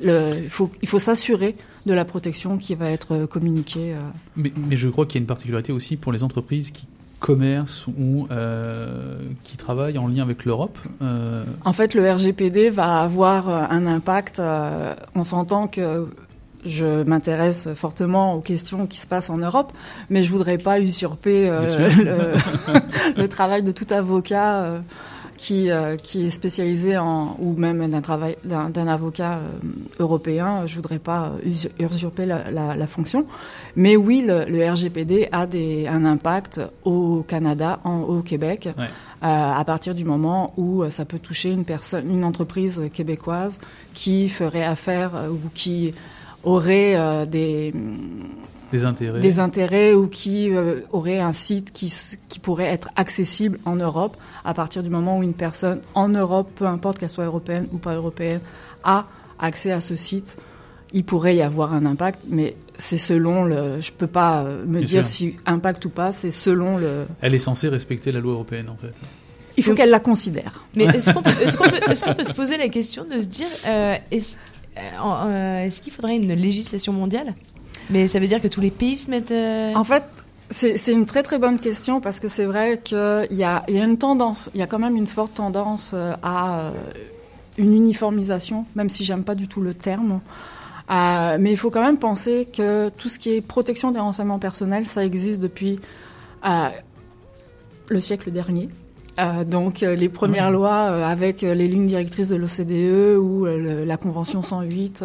Le- 0.01 0.33
il 0.43 0.49
faut, 0.49 0.69
il 0.81 0.87
faut 0.87 0.99
s'assurer 0.99 1.55
de 1.87 1.93
la 1.95 2.05
protection 2.05 2.57
qui 2.57 2.75
va 2.75 2.91
être 2.91 3.13
euh, 3.15 3.25
communiquée. 3.27 3.95
euh. 3.95 3.99
Mais, 4.35 4.51
mais 4.69 4.75
je 4.75 4.89
crois 4.89 5.05
qu'il 5.07 5.15
y 5.15 5.17
a 5.19 5.21
une 5.23 5.27
particularité 5.27 5.71
aussi 5.71 5.97
pour 5.97 6.11
les 6.11 6.23
entreprises 6.23 6.69
qui 6.69 6.87
commercent 7.19 7.87
ou 7.87 8.27
euh, 8.29 9.17
qui 9.43 9.57
travaillent 9.57 9.97
en 9.97 10.07
lien 10.07 10.21
avec 10.21 10.45
l'Europe. 10.45 10.77
Euh, 11.01 11.43
En 11.65 11.73
fait, 11.73 11.95
le 11.95 12.07
RGPD 12.11 12.69
va 12.69 12.99
avoir 13.01 13.49
un 13.49 13.87
impact. 13.87 14.37
euh, 14.37 14.93
on 15.15 15.23
s'entend 15.23 15.67
que 15.67 16.05
je 16.63 17.03
m'intéresse 17.03 17.69
fortement 17.73 18.35
aux 18.35 18.41
questions 18.41 18.85
qui 18.85 18.99
se 18.99 19.07
passent 19.07 19.31
en 19.31 19.37
Europe, 19.37 19.71
mais 20.11 20.21
je 20.21 20.29
voudrais 20.31 20.59
pas 20.59 20.79
usurper 20.79 21.49
le, 21.49 22.33
le 23.21 23.27
travail 23.27 23.63
de 23.63 23.71
tout 23.71 23.87
avocat 23.91 24.81
qui, 25.37 25.69
euh, 25.71 25.95
qui 25.95 26.25
est 26.25 26.29
spécialisé 26.29 26.97
en 26.97 27.35
ou 27.39 27.53
même 27.55 27.87
d'un 27.89 28.01
travail 28.01 28.35
d'un 28.43 28.87
avocat 28.87 29.37
euh, 29.37 29.49
européen. 29.99 30.65
Je 30.65 30.75
voudrais 30.75 30.99
pas 30.99 31.33
usu- 31.45 31.69
usurper 31.79 32.25
la, 32.25 32.51
la- 32.51 32.75
la 32.75 32.87
fonction, 32.87 33.25
mais 33.75 33.95
oui, 33.95 34.23
le, 34.27 34.45
le 34.45 34.69
RGPD 34.69 35.29
a 35.31 35.45
des, 35.45 35.87
un 35.87 36.03
impact 36.05 36.59
au 36.83 37.23
Canada, 37.27 37.79
en, 37.83 37.99
au 38.01 38.21
Québec. 38.21 38.69
Ouais. 38.77 38.85
Euh, 39.23 39.27
à 39.61 39.63
partir 39.65 39.95
du 39.95 40.05
moment 40.05 40.53
où 40.57 40.87
ça 40.91 41.03
peut 41.05 41.17
toucher 41.19 41.51
une 41.51 41.63
personne, 41.65 42.09
une 42.11 42.23
entreprise 42.23 42.81
québécoise 42.93 43.57
qui 43.95 44.29
ferait 44.29 44.63
affaire 44.63 45.11
ou 45.31 45.49
qui 45.55 45.93
aurait 46.43 46.93
euh, 46.95 47.25
des 47.25 47.73
des 48.71 48.85
intérêts, 48.85 49.19
des 49.19 49.39
intérêts 49.39 49.93
ou 49.93 50.07
qui 50.07 50.51
euh, 50.51 50.81
aurait 50.91 51.19
un 51.19 51.31
site 51.31 51.71
qui, 51.71 51.93
qui 52.29 52.39
pourrait 52.39 52.65
être 52.65 52.89
accessible 52.95 53.59
en 53.65 53.75
Europe 53.75 54.17
à 54.43 54.53
partir 54.53 54.83
du 54.83 54.89
moment 54.89 55.19
où 55.19 55.23
une 55.23 55.33
personne 55.33 55.79
en 55.93 56.09
Europe, 56.09 56.49
peu 56.55 56.65
importe 56.65 56.99
qu'elle 56.99 57.09
soit 57.09 57.25
européenne 57.25 57.67
ou 57.71 57.77
pas 57.77 57.95
européenne, 57.95 58.41
a 58.83 59.05
accès 59.39 59.71
à 59.71 59.81
ce 59.81 59.95
site, 59.95 60.37
il 60.93 61.03
pourrait 61.03 61.35
y 61.35 61.41
avoir 61.41 61.73
un 61.73 61.85
impact, 61.85 62.23
mais 62.29 62.55
c'est 62.77 62.97
selon 62.97 63.43
le. 63.43 63.81
Je 63.81 63.91
peux 63.91 64.07
pas 64.07 64.41
euh, 64.41 64.65
me 64.65 64.79
Bien 64.79 64.81
dire 64.81 65.05
sûr. 65.05 65.15
si 65.15 65.35
impact 65.45 65.85
ou 65.85 65.89
pas, 65.89 66.11
c'est 66.11 66.31
selon 66.31 66.77
le. 66.77 67.05
Elle 67.21 67.35
est 67.35 67.39
censée 67.39 67.67
respecter 67.69 68.11
la 68.11 68.19
loi 68.19 68.33
européenne 68.33 68.69
en 68.69 68.77
fait. 68.77 68.93
Il 69.57 69.63
faut 69.63 69.73
qu'elle 69.73 69.89
la 69.89 69.99
considère. 69.99 70.63
Mais 70.75 70.85
est-ce 70.95 71.11
qu'on 71.11 71.23
peut, 71.23 71.31
se 72.23 72.33
poser 72.33 72.57
la 72.57 72.69
question 72.69 73.03
de 73.03 73.19
se 73.19 73.25
dire 73.25 73.47
euh, 73.65 73.95
est-ce, 74.11 74.37
euh, 74.77 74.81
euh, 75.03 75.65
est-ce 75.65 75.81
qu'il 75.81 75.91
faudrait 75.91 76.15
une 76.15 76.33
législation 76.33 76.93
mondiale? 76.93 77.33
Mais 77.89 78.07
ça 78.07 78.19
veut 78.19 78.27
dire 78.27 78.41
que 78.41 78.47
tous 78.47 78.61
les 78.61 78.71
pays 78.71 78.97
se 78.97 79.09
mettent. 79.09 79.31
euh, 79.31 79.73
En 79.75 79.83
fait, 79.83 80.03
c'est 80.49 80.91
une 80.91 81.05
très 81.05 81.23
très 81.23 81.37
bonne 81.39 81.59
question 81.59 81.99
parce 82.01 82.19
que 82.19 82.27
c'est 82.27 82.45
vrai 82.45 82.79
qu'il 82.83 82.97
y 83.31 83.43
a, 83.43 83.63
y 83.67 83.79
a 83.79 83.83
une 83.83 83.97
tendance, 83.97 84.49
il 84.53 84.59
y 84.59 84.63
a 84.63 84.67
quand 84.67 84.79
même 84.79 84.95
une 84.95 85.07
forte 85.07 85.35
tendance 85.35 85.91
euh, 85.93 86.13
à 86.23 86.59
euh, 86.59 86.71
une 87.57 87.73
uniformisation, 87.73 88.65
même 88.75 88.89
si 88.89 89.03
j'aime 89.03 89.23
pas 89.23 89.35
du 89.35 89.47
tout 89.47 89.61
le 89.61 89.73
terme. 89.73 90.19
Mais 90.89 91.51
il 91.51 91.57
faut 91.57 91.69
quand 91.69 91.83
même 91.83 91.97
penser 91.97 92.47
que 92.51 92.89
tout 92.89 93.09
ce 93.09 93.19
qui 93.19 93.31
est 93.31 93.41
protection 93.41 93.91
des 93.91 93.99
renseignements 93.99 94.39
personnels, 94.39 94.87
ça 94.87 95.03
existe 95.03 95.41
depuis 95.41 95.79
le 96.43 97.99
siècle 97.99 98.31
dernier. 98.31 98.69
Euh, 99.19 99.43
donc 99.43 99.81
euh, 99.81 99.95
les 99.95 100.09
premières 100.09 100.47
Oui. 100.47 100.53
lois 100.53 100.89
euh, 100.91 101.03
avec 101.03 101.41
les 101.41 101.67
lignes 101.67 101.87
directrices 101.87 102.27
de 102.27 102.35
l'OCDE 102.35 103.17
ou 103.17 103.45
le- 103.45 103.83
la 103.83 103.97
Convention 103.97 104.43
108 104.43 105.03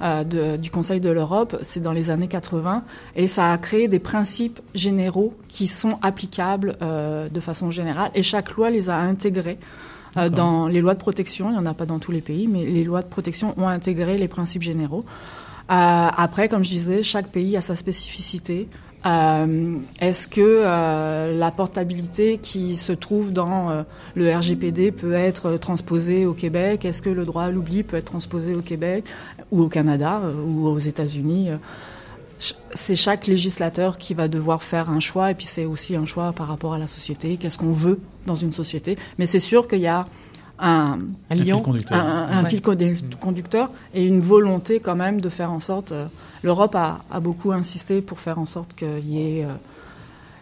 euh, 0.00 0.22
de- 0.22 0.56
du 0.56 0.70
Conseil 0.70 1.00
de 1.00 1.10
l'Europe, 1.10 1.56
c'est 1.62 1.80
dans 1.82 1.90
les 1.92 2.10
années 2.10 2.28
80, 2.28 2.84
et 3.16 3.26
ça 3.26 3.50
a 3.52 3.58
créé 3.58 3.88
des 3.88 3.98
principes 3.98 4.60
généraux 4.76 5.34
qui 5.48 5.66
sont 5.66 5.98
applicables 6.02 6.76
de 6.80 7.40
façon 7.40 7.72
générale, 7.72 8.10
et 8.14 8.22
chaque 8.22 8.52
loi 8.52 8.70
les 8.70 8.90
a 8.90 8.96
intégrés. 8.98 9.58
dans 10.32 10.66
les 10.68 10.80
lois 10.80 10.94
de 10.94 10.98
protection, 10.98 11.50
il 11.50 11.52
n'y 11.52 11.58
en 11.58 11.66
a 11.66 11.74
pas 11.74 11.84
dans 11.86 11.98
tous 12.00 12.10
les 12.12 12.20
pays, 12.22 12.48
mais 12.48 12.64
les 12.64 12.82
lois 12.82 13.02
de 13.02 13.08
protection 13.08 13.54
ont 13.56 13.68
intégré 13.68 14.18
les 14.18 14.26
principes 14.26 14.62
généraux. 14.62 15.04
Après, 15.68 16.48
comme 16.48 16.64
je 16.64 16.70
disais, 16.70 17.02
chaque 17.02 17.28
pays 17.28 17.56
a 17.56 17.60
sa 17.60 17.76
spécificité. 17.76 18.68
Euh, 19.08 19.78
Est-ce 20.00 20.28
que 20.28 20.40
euh, 20.40 21.36
la 21.36 21.50
portabilité 21.50 22.38
qui 22.38 22.76
se 22.76 22.92
trouve 22.92 23.32
dans 23.32 23.70
euh, 23.70 23.82
le 24.14 24.34
RGPD 24.34 24.92
peut 24.92 25.14
être 25.14 25.56
transposée 25.56 26.26
au 26.26 26.34
Québec? 26.34 26.84
Est-ce 26.84 27.00
que 27.00 27.10
le 27.10 27.24
droit 27.24 27.44
à 27.44 27.50
l'oubli 27.50 27.82
peut 27.82 27.96
être 27.96 28.06
transposé 28.06 28.54
au 28.54 28.60
Québec 28.60 29.04
ou 29.50 29.62
au 29.62 29.68
Canada 29.68 30.20
ou 30.46 30.66
aux 30.68 30.78
États-Unis? 30.78 31.50
C'est 32.70 32.96
chaque 32.96 33.26
législateur 33.26 33.98
qui 33.98 34.14
va 34.14 34.28
devoir 34.28 34.62
faire 34.62 34.90
un 34.90 35.00
choix 35.00 35.30
et 35.30 35.34
puis 35.34 35.46
c'est 35.46 35.64
aussi 35.64 35.96
un 35.96 36.04
choix 36.04 36.32
par 36.32 36.48
rapport 36.48 36.74
à 36.74 36.78
la 36.78 36.86
société. 36.86 37.36
Qu'est-ce 37.36 37.58
qu'on 37.58 37.72
veut 37.72 37.98
dans 38.26 38.34
une 38.34 38.52
société? 38.52 38.98
Mais 39.18 39.26
c'est 39.26 39.40
sûr 39.40 39.66
qu'il 39.66 39.80
y 39.80 39.88
a 39.88 40.06
un, 40.58 40.98
un 41.30 41.34
Un 41.34 41.36
fil 41.36 41.62
conducteur. 41.62 41.98
un, 41.98 42.26
un 42.30 42.42
Ouais. 42.44 42.48
fil 42.50 42.60
condu- 42.60 42.96
conducteur 43.20 43.68
et 43.94 44.06
une 44.06 44.20
volonté 44.20 44.80
quand 44.80 44.96
même 44.96 45.20
de 45.20 45.28
faire 45.28 45.50
en 45.52 45.60
sorte. 45.60 45.92
euh, 45.92 46.06
L'Europe 46.42 46.74
a, 46.74 47.00
a 47.10 47.20
beaucoup 47.20 47.52
insisté 47.52 48.00
pour 48.02 48.20
faire 48.20 48.38
en 48.38 48.44
sorte 48.46 48.74
qu'il 48.74 49.08
y 49.08 49.38
ait. 49.40 49.44
euh, 49.44 49.48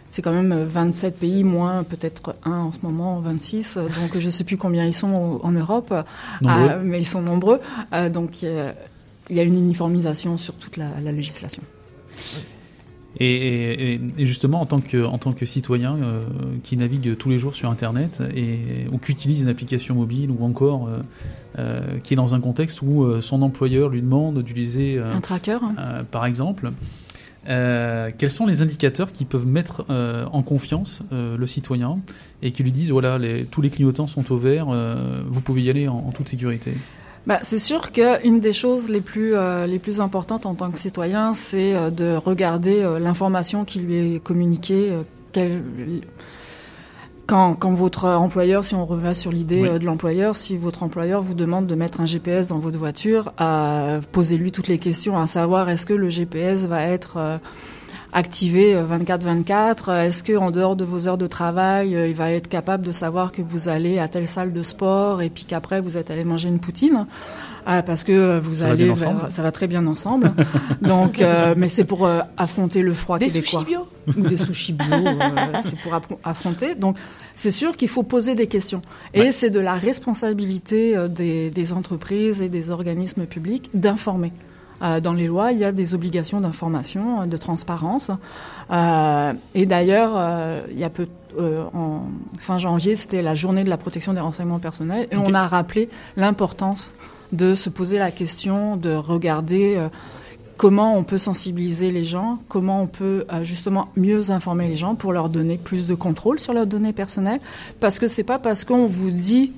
c'est 0.08 0.22
quand 0.22 0.32
même 0.32 0.54
27 0.64 1.18
pays, 1.18 1.42
moins 1.44 1.82
peut-être 1.82 2.34
un 2.44 2.58
en 2.60 2.72
ce 2.72 2.78
moment, 2.82 3.18
26. 3.20 3.76
euh, 3.76 3.82
Donc 4.00 4.16
je 4.18 4.24
ne 4.26 4.30
sais 4.30 4.44
plus 4.44 4.56
combien 4.56 4.84
ils 4.86 4.94
sont 4.94 5.40
en 5.42 5.50
Europe, 5.50 5.92
euh, 6.46 6.80
mais 6.82 7.00
ils 7.00 7.04
sont 7.06 7.22
nombreux. 7.22 7.60
Euh, 7.92 8.08
donc 8.08 8.38
euh, 8.44 8.72
il 9.28 9.36
y 9.36 9.40
a 9.40 9.42
une 9.42 9.56
uniformisation 9.56 10.38
sur 10.38 10.54
toute 10.54 10.76
la, 10.76 10.86
la 11.02 11.10
législation. 11.12 11.62
Et, 13.18 13.94
et- 13.94 14.00
et 14.18 14.26
justement, 14.26 14.60
en 14.60 14.66
tant 14.66 14.80
que, 14.80 15.02
en 15.04 15.16
tant 15.18 15.32
que 15.32 15.46
citoyen 15.46 15.96
euh, 15.96 16.20
qui 16.62 16.76
navigue 16.76 17.16
tous 17.16 17.30
les 17.30 17.38
jours 17.38 17.54
sur 17.54 17.70
Internet 17.70 18.22
et, 18.34 18.58
ou 18.92 18.98
qui 18.98 19.12
utilise 19.12 19.42
une 19.42 19.48
application 19.48 19.94
mobile 19.94 20.30
ou 20.30 20.44
encore 20.44 20.86
euh, 20.88 20.98
euh, 21.58 21.80
qui 22.02 22.12
est 22.12 22.16
dans 22.16 22.34
un 22.34 22.40
contexte 22.40 22.82
où 22.82 23.20
son 23.22 23.40
employeur 23.40 23.88
lui 23.88 24.02
demande 24.02 24.42
d'utiliser, 24.42 24.98
Un 24.98 25.20
tracker 25.22 25.58
hein. 25.62 26.04
par 26.10 26.26
exemple, 26.26 26.70
quels 27.46 28.30
sont 28.30 28.46
les 28.46 28.60
indicateurs 28.62 29.12
qui 29.12 29.24
peuvent 29.24 29.46
mettre 29.46 29.86
en 29.88 30.42
confiance 30.42 31.02
le 31.10 31.46
citoyen 31.46 32.00
et 32.42 32.52
qui 32.52 32.62
lui 32.62 32.72
disent 32.72 32.90
voilà, 32.90 33.18
les, 33.18 33.44
tous 33.44 33.62
les 33.62 33.70
clignotants 33.70 34.06
sont 34.08 34.30
au 34.32 34.36
vert, 34.36 34.66
vous 35.28 35.40
pouvez 35.40 35.62
y 35.62 35.70
aller 35.70 35.88
en, 35.88 35.96
en 35.96 36.10
toute 36.12 36.28
sécurité? 36.28 36.72
Bah, 37.26 37.40
c'est 37.42 37.58
sûr 37.58 37.90
qu'une 37.90 38.38
des 38.38 38.52
choses 38.52 38.88
les 38.88 39.00
plus, 39.00 39.34
euh, 39.34 39.66
les 39.66 39.78
plus 39.80 40.00
importantes 40.00 40.46
en 40.46 40.54
tant 40.54 40.70
que 40.70 40.78
citoyen, 40.78 41.34
c'est 41.34 41.74
euh, 41.74 41.90
de 41.90 42.14
regarder 42.16 42.82
euh, 42.82 42.98
l'information 43.00 43.64
qui 43.64 43.80
lui 43.80 44.14
est 44.14 44.22
communiquée. 44.22 44.92
euh, 45.36 45.98
quand, 47.26 47.54
quand 47.56 47.72
votre 47.72 48.04
employeur, 48.08 48.64
si 48.64 48.76
on 48.76 48.86
revient 48.86 49.12
sur 49.14 49.32
l'idée 49.32 49.60
Oui. 49.62 49.68
euh, 49.68 49.78
de 49.80 49.84
l'employeur, 49.84 50.36
si 50.36 50.56
votre 50.56 50.84
employeur 50.84 51.20
vous 51.22 51.34
demande 51.34 51.66
de 51.66 51.74
mettre 51.74 52.00
un 52.00 52.06
GPS 52.06 52.46
dans 52.46 52.58
votre 52.60 52.78
voiture, 52.78 53.32
euh, 53.40 54.00
posez-lui 54.12 54.52
toutes 54.52 54.68
les 54.68 54.78
questions 54.78 55.18
à 55.18 55.26
savoir 55.26 55.68
est-ce 55.68 55.84
que 55.86 55.94
le 55.94 56.08
GPS 56.08 56.66
va 56.66 56.82
être 56.84 57.14
euh, 57.16 57.38
activé 58.16 58.74
24-24 58.74 59.92
Est-ce 60.06 60.22
que 60.22 60.36
en 60.36 60.50
dehors 60.50 60.74
de 60.74 60.84
vos 60.84 61.06
heures 61.06 61.18
de 61.18 61.26
travail, 61.26 61.94
euh, 61.94 62.08
il 62.08 62.14
va 62.14 62.32
être 62.32 62.48
capable 62.48 62.84
de 62.86 62.90
savoir 62.92 63.30
que 63.30 63.42
vous 63.42 63.68
allez 63.68 63.98
à 63.98 64.08
telle 64.08 64.26
salle 64.26 64.52
de 64.54 64.62
sport 64.62 65.20
et 65.20 65.28
puis 65.28 65.44
qu'après 65.44 65.80
vous 65.82 65.98
êtes 65.98 66.10
allé 66.10 66.24
manger 66.24 66.48
une 66.48 66.58
poutine? 66.58 67.06
Ah, 67.66 67.82
parce 67.82 68.04
que 68.04 68.12
euh, 68.12 68.40
vous 68.40 68.56
Ça 68.56 68.66
va 68.68 68.72
allez 68.72 68.84
vers- 68.86 68.94
ensemble. 68.94 69.20
ça 69.30 69.42
va 69.42 69.52
très 69.52 69.66
bien 69.66 69.86
ensemble. 69.86 70.32
Donc, 70.80 71.20
euh, 71.20 71.54
mais 71.58 71.68
c'est 71.68 71.84
pour 71.84 72.06
euh, 72.06 72.20
affronter 72.38 72.80
le 72.80 72.94
froid 72.94 73.18
Des 73.18 73.26
québécois 73.26 73.60
sushis 73.60 73.72
bio. 73.72 73.86
ou 74.16 74.26
des 74.28 74.36
sushis 74.36 74.72
bio. 74.72 74.86
euh, 74.94 75.58
c'est 75.64 75.78
pour 75.80 75.92
affronter. 76.24 76.74
Donc, 76.74 76.96
c'est 77.34 77.50
sûr 77.50 77.76
qu'il 77.76 77.88
faut 77.88 78.02
poser 78.04 78.34
des 78.34 78.46
questions. 78.46 78.80
Et 79.12 79.20
Ouais. 79.22 79.32
c'est 79.32 79.50
de 79.50 79.60
la 79.60 79.74
responsabilité 79.74 80.96
euh, 80.96 81.08
des, 81.08 81.50
des 81.50 81.72
entreprises 81.72 82.40
et 82.40 82.48
des 82.48 82.70
organismes 82.70 83.26
publics 83.26 83.68
d'informer. 83.74 84.32
Euh, 84.82 85.00
dans 85.00 85.12
les 85.12 85.26
lois, 85.26 85.52
il 85.52 85.58
y 85.58 85.64
a 85.64 85.72
des 85.72 85.94
obligations 85.94 86.40
d'information, 86.40 87.22
euh, 87.22 87.26
de 87.26 87.36
transparence. 87.36 88.10
Euh, 88.70 89.32
et 89.54 89.66
d'ailleurs, 89.66 90.12
il 90.70 90.78
y 90.78 90.84
a 90.84 90.90
peu, 90.90 91.06
en 91.74 92.02
fin 92.38 92.58
janvier, 92.58 92.96
c'était 92.96 93.22
la 93.22 93.34
journée 93.34 93.64
de 93.64 93.70
la 93.70 93.76
protection 93.76 94.12
des 94.12 94.20
renseignements 94.20 94.58
personnels, 94.58 95.06
et 95.10 95.16
on 95.16 95.34
a 95.34 95.46
rappelé 95.46 95.88
l'importance 96.16 96.92
de 97.32 97.54
se 97.54 97.68
poser 97.68 97.98
la 97.98 98.10
question, 98.10 98.76
de 98.76 98.94
regarder 98.94 99.78
comment 100.56 100.96
on 100.96 101.04
peut 101.04 101.18
sensibiliser 101.18 101.90
les 101.90 102.04
gens, 102.04 102.38
comment 102.48 102.82
on 102.82 102.86
peut 102.86 103.24
justement 103.42 103.88
mieux 103.96 104.30
informer 104.30 104.68
les 104.68 104.74
gens 104.74 104.94
pour 104.94 105.12
leur 105.12 105.28
donner 105.28 105.58
plus 105.58 105.86
de 105.86 105.94
contrôle 105.94 106.40
sur 106.40 106.52
leurs 106.52 106.66
données 106.66 106.92
personnelles, 106.92 107.40
parce 107.78 107.98
que 107.98 108.08
c'est 108.08 108.24
pas 108.24 108.38
parce 108.38 108.64
qu'on 108.64 108.86
vous 108.86 109.10
dit 109.10 109.52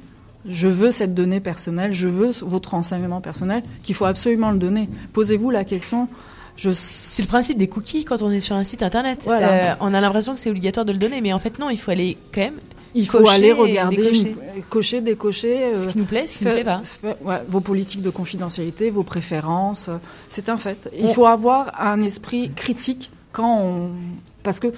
je 0.49 0.69
veux 0.69 0.91
cette 0.91 1.15
donnée 1.15 1.41
personnelle, 1.41 1.93
je 1.93 2.09
veux 2.09 2.31
votre 2.43 2.71
renseignement 2.71 3.21
personnel 3.21 3.63
qu'il 3.83 3.95
faut 3.95 4.05
absolument 4.07 4.51
le 4.51 4.59
donner. 4.59 4.89
Posez-vous 5.13 5.51
la 5.51 5.65
question. 5.65 6.09
Je 6.57 6.71
C'est 6.75 7.23
le 7.23 7.29
principe 7.29 7.57
des 7.59 7.69
cookies 7.69 8.05
quand 8.05 8.21
on 8.23 8.31
est 8.33 8.41
sur 8.41 8.57
un 8.57 8.65
site 8.65 8.83
internet. 8.83 9.21
Voilà. 9.25 9.49
Euh, 9.53 9.75
on 9.81 9.95
a 9.95 10.01
l'impression 10.01 10.35
que 10.35 10.41
c'est 10.41 10.51
obligatoire 10.51 10.85
de 10.85 10.93
le 10.93 10.99
donner, 10.99 11.21
mais 11.21 11.33
en 11.33 11.39
fait 11.39 11.59
non, 11.59 11.71
il 11.71 11.79
faut 11.79 11.91
aller 11.93 12.17
quand 12.35 12.41
même 12.41 12.59
il 12.95 13.07
faut 13.07 13.19
cocher 13.19 13.35
aller 13.35 13.53
regarder, 13.53 13.97
décocher. 13.97 14.37
cocher, 14.71 15.01
décocher. 15.03 15.65
euh, 15.67 15.75
ce 15.77 15.89
qui 15.89 15.99
nous 15.99 16.05
plaît, 16.07 16.27
ce 16.27 16.39
qui 16.39 16.45
ne 16.47 16.51
plaît 16.53 16.65
pas. 16.65 16.81
fait- 16.83 17.17
ouais, 17.23 17.43
vos 17.47 17.61
politiques 17.61 18.01
de 18.03 18.11
confidentialité, 18.11 18.91
vos 18.91 19.03
préférences, 19.05 19.89
euh, 19.89 19.99
c'est 20.31 20.49
un 20.49 20.57
fait. 20.57 20.89
Il 20.99 21.05
On- 21.05 21.13
faut 21.15 21.27
avoir 21.27 21.81
un 21.81 22.01
esprit 22.01 22.51
critique 22.57 23.13
quand 23.31 23.61
on, 23.61 23.91
parce 24.43 24.59
que 24.59 24.69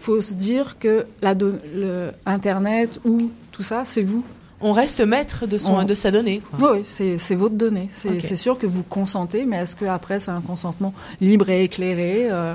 faut 0.00 0.20
se 0.20 0.34
dire 0.34 0.78
que 0.78 1.06
la 1.22 1.34
don- 1.34 1.58
le 1.74 2.10
Internet 2.26 3.00
ou 3.04 3.30
tout 3.52 3.62
ça, 3.62 3.84
c'est 3.86 4.02
vous. 4.02 4.24
On 4.66 4.72
reste 4.72 5.00
maître 5.06 5.46
de, 5.46 5.58
son, 5.58 5.74
On- 5.76 5.84
de 5.84 5.94
sa 5.94 6.10
donnée. 6.10 6.40
quoi. 6.58 6.72
Oui, 6.72 6.78
c'est 6.84 7.18
c'est 7.18 7.34
votre 7.36 7.54
donnée. 7.54 7.88
C'est 7.92 8.34
sûr 8.36 8.58
que 8.58 8.66
vous 8.66 8.82
consentez, 8.82 9.44
mais 9.44 9.58
est-ce 9.58 9.76
que 9.76 9.84
après 9.84 10.18
c'est 10.18 10.30
un 10.32 10.40
consentement 10.40 10.92
libre 11.20 11.48
et 11.50 11.62
éclairé 11.64 12.28
euh, 12.30 12.54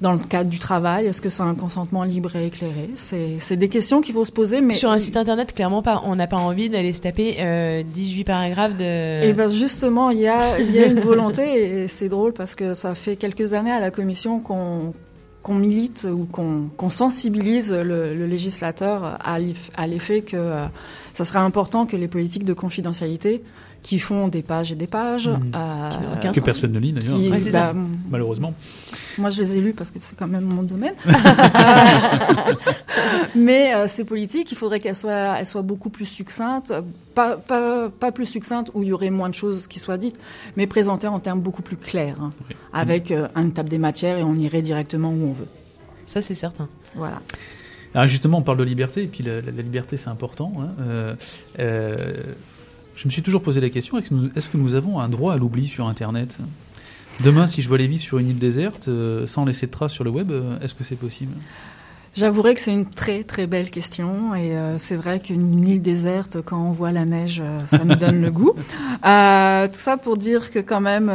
dans 0.00 0.12
le 0.12 0.18
cadre 0.20 0.48
du 0.48 0.58
travail? 0.58 1.06
Est-ce 1.06 1.20
que 1.20 1.28
c'est 1.28 1.42
un 1.42 1.54
consentement 1.54 2.02
libre 2.04 2.34
et 2.36 2.46
éclairé? 2.46 2.88
C'est 2.96 3.36
c'est 3.40 3.56
des 3.56 3.68
questions 3.68 4.00
qu'il 4.00 4.14
faut 4.14 4.24
se 4.24 4.32
poser, 4.32 4.60
mais 4.60 4.72
Sur 4.74 4.90
un 4.90 4.98
site 4.98 5.16
internet, 5.16 5.54
clairement 5.54 5.82
pas. 5.82 6.02
On 6.06 6.16
n'a 6.16 6.26
pas 6.26 6.36
envie 6.38 6.68
d'aller 6.70 6.92
se 6.94 7.02
taper 7.02 7.36
euh, 7.40 7.82
18 7.84 8.24
paragraphes 8.24 8.76
de. 8.76 9.24
Et 9.28 9.32
ben 9.34 9.50
justement, 9.50 10.10
il 10.10 10.20
y 10.20 10.28
a, 10.28 10.58
il 10.60 10.70
y 10.70 10.78
a 10.78 10.86
une 10.86 11.00
volonté, 11.00 11.82
et 11.82 11.88
c'est 11.88 12.08
drôle 12.08 12.32
parce 12.32 12.54
que 12.54 12.72
ça 12.74 12.94
fait 12.94 13.16
quelques 13.16 13.52
années 13.52 13.72
à 13.72 13.80
la 13.80 13.90
Commission 13.90 14.40
qu'on 14.40 14.94
qu'on 15.48 15.54
milite 15.54 16.06
ou 16.12 16.26
qu'on 16.26 16.90
sensibilise 16.90 17.72
le, 17.72 18.26
législateur 18.26 19.16
à 19.24 19.38
l'effet 19.86 20.20
que 20.20 20.36
euh, 20.36 20.66
ça 21.14 21.24
serait 21.24 21.38
important 21.38 21.86
que 21.86 21.96
les 21.96 22.06
politiques 22.06 22.44
de 22.44 22.52
confidentialité 22.52 23.42
qui 23.82 23.98
font 23.98 24.28
des 24.28 24.42
pages 24.42 24.72
et 24.72 24.74
des 24.74 24.86
pages. 24.86 25.28
Mhm. 25.28 25.52
euh, 25.54 26.32
Que 26.32 26.40
personne 26.40 26.72
ne 26.72 26.78
lit 26.78 26.92
d'ailleurs, 26.92 27.16
qui- 27.16 27.30
Ouais, 27.30 27.40
c'est 27.40 27.52
bah, 27.52 27.72
malheureusement. 28.10 28.52
moi, 29.18 29.30
je 29.30 29.42
les 29.42 29.56
ai 29.56 29.60
lus 29.60 29.72
parce 29.72 29.90
que 29.90 29.98
c'est 30.00 30.16
quand 30.16 30.26
même 30.26 30.44
mon 30.44 30.62
domaine. 30.62 30.94
Mais 33.34 33.74
euh, 33.74 33.86
ces 33.88 34.04
politiques, 34.04 34.50
il 34.52 34.56
faudrait 34.56 34.80
qu'elles 34.80 34.96
soient, 34.96 35.36
elles 35.38 35.46
soient 35.46 35.62
beaucoup 35.62 35.90
plus 35.90 36.06
succinctes, 36.06 36.72
pas, 37.14 37.36
pas, 37.36 37.88
pas 37.88 38.12
plus 38.12 38.26
succinctes 38.26 38.70
où 38.74 38.82
il 38.82 38.88
y 38.88 38.92
aurait 38.92 39.10
moins 39.10 39.28
de 39.28 39.34
choses 39.34 39.66
qui 39.66 39.78
soient 39.78 39.98
dites, 39.98 40.16
mais 40.56 40.66
présentées 40.66 41.08
en 41.08 41.18
termes 41.18 41.40
beaucoup 41.40 41.62
plus 41.62 41.76
clairs, 41.76 42.16
hein, 42.20 42.30
Oui. 42.48 42.56
avec 42.72 43.10
euh, 43.10 43.28
une 43.36 43.52
table 43.52 43.68
des 43.68 43.78
matières 43.78 44.18
et 44.18 44.22
on 44.22 44.34
irait 44.34 44.62
directement 44.62 45.10
où 45.10 45.28
on 45.28 45.32
veut. 45.32 45.48
Ça, 46.06 46.20
c'est 46.20 46.34
certain. 46.34 46.68
Voilà. 46.94 47.20
Alors 47.94 48.06
justement, 48.06 48.38
on 48.38 48.42
parle 48.42 48.58
de 48.58 48.64
liberté, 48.64 49.04
et 49.04 49.06
puis 49.06 49.24
la, 49.24 49.36
la- 49.40 49.50
la 49.50 49.62
liberté, 49.62 49.96
c'est 49.96 50.10
important. 50.10 50.52
hein. 50.60 50.68
Euh, 50.80 51.14
euh, 51.58 51.96
je 52.98 53.06
me 53.06 53.10
suis 53.10 53.22
toujours 53.22 53.42
posé 53.42 53.60
la 53.60 53.70
question, 53.70 53.96
est-ce 53.98 54.08
que, 54.10 54.14
nous, 54.14 54.28
est-ce 54.34 54.48
que 54.48 54.56
nous 54.56 54.74
avons 54.74 54.98
un 54.98 55.08
droit 55.08 55.32
à 55.32 55.36
l'oubli 55.36 55.66
sur 55.66 55.86
Internet? 55.86 56.38
Demain, 57.20 57.46
si 57.46 57.62
je 57.62 57.68
veux 57.68 57.76
aller 57.76 57.86
vivre 57.86 58.02
sur 58.02 58.18
une 58.18 58.28
île 58.28 58.38
déserte, 58.38 58.88
euh, 58.88 59.26
sans 59.26 59.44
laisser 59.44 59.66
de 59.66 59.70
traces 59.70 59.92
sur 59.92 60.02
le 60.04 60.10
web, 60.10 60.30
euh, 60.32 60.58
est-ce 60.60 60.74
que 60.74 60.82
c'est 60.84 60.96
possible? 60.96 61.32
J'avouerai 62.14 62.54
que 62.54 62.60
c'est 62.60 62.72
une 62.72 62.86
très 62.86 63.22
très 63.22 63.46
belle 63.46 63.70
question 63.70 64.34
et 64.34 64.56
euh, 64.56 64.78
c'est 64.78 64.96
vrai 64.96 65.20
qu'une 65.20 65.60
île 65.68 65.80
déserte, 65.82 66.38
quand 66.44 66.58
on 66.60 66.72
voit 66.72 66.90
la 66.90 67.04
neige, 67.04 67.40
ça 67.68 67.84
nous 67.84 67.94
donne 67.94 68.20
le 68.20 68.30
goût. 68.30 68.52
Tout 69.02 69.78
ça 69.78 69.96
pour 70.02 70.16
dire 70.16 70.50
que 70.50 70.58
quand 70.58 70.80
même, 70.80 71.12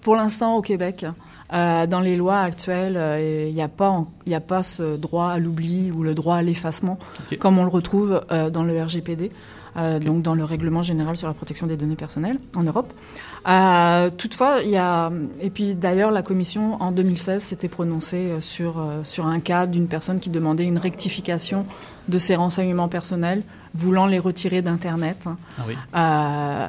pour 0.00 0.16
l'instant 0.16 0.56
au 0.56 0.62
Québec, 0.62 1.04
euh, 1.52 1.86
dans 1.86 2.00
les 2.00 2.16
lois 2.16 2.40
actuelles, 2.40 2.96
euh, 2.96 3.46
il 3.48 3.54
n'y 3.54 3.62
a 3.62 3.68
pas 3.68 3.88
en- 3.90 4.08
il 4.26 4.30
n'y 4.30 4.34
a 4.34 4.40
pas 4.40 4.62
ce 4.62 4.96
droit 4.96 5.28
à 5.28 5.38
l'oubli 5.38 5.90
ou 5.90 6.02
le 6.02 6.14
droit 6.14 6.36
à 6.36 6.42
l'effacement 6.42 6.98
comme 7.38 7.58
on 7.58 7.64
le 7.64 7.70
retrouve 7.70 8.22
euh, 8.30 8.50
dans 8.50 8.64
le 8.64 8.80
RGPD. 8.82 9.30
Euh, 9.76 9.98
donc 9.98 10.22
dans 10.22 10.34
le 10.34 10.44
règlement 10.44 10.82
général 10.82 11.16
sur 11.16 11.28
la 11.28 11.34
protection 11.34 11.66
des 11.66 11.76
données 11.76 11.96
personnelles 11.96 12.38
en 12.56 12.62
Europe. 12.62 12.92
Euh, 13.48 14.10
toutefois, 14.10 14.60
il 14.64 14.70
y 14.70 14.76
a 14.76 15.10
et 15.40 15.50
puis 15.50 15.74
d'ailleurs 15.74 16.10
la 16.10 16.22
commission 16.22 16.80
en 16.82 16.92
2016 16.92 17.42
s'était 17.42 17.68
prononcée 17.68 18.30
euh, 18.30 18.40
sur 18.40 18.82
sur 19.04 19.26
un 19.26 19.40
cas 19.40 19.66
d'une 19.66 19.86
personne 19.88 20.18
qui 20.20 20.30
demandait 20.30 20.64
une 20.64 20.78
rectification 20.78 21.66
de 22.08 22.18
ses 22.18 22.36
renseignements 22.36 22.88
personnels, 22.88 23.42
voulant 23.74 24.06
les 24.06 24.18
retirer 24.18 24.62
d'internet. 24.62 25.24
hein, 25.26 25.36
Ah 25.58 25.62
oui. 25.68 25.74
euh, 25.94 26.66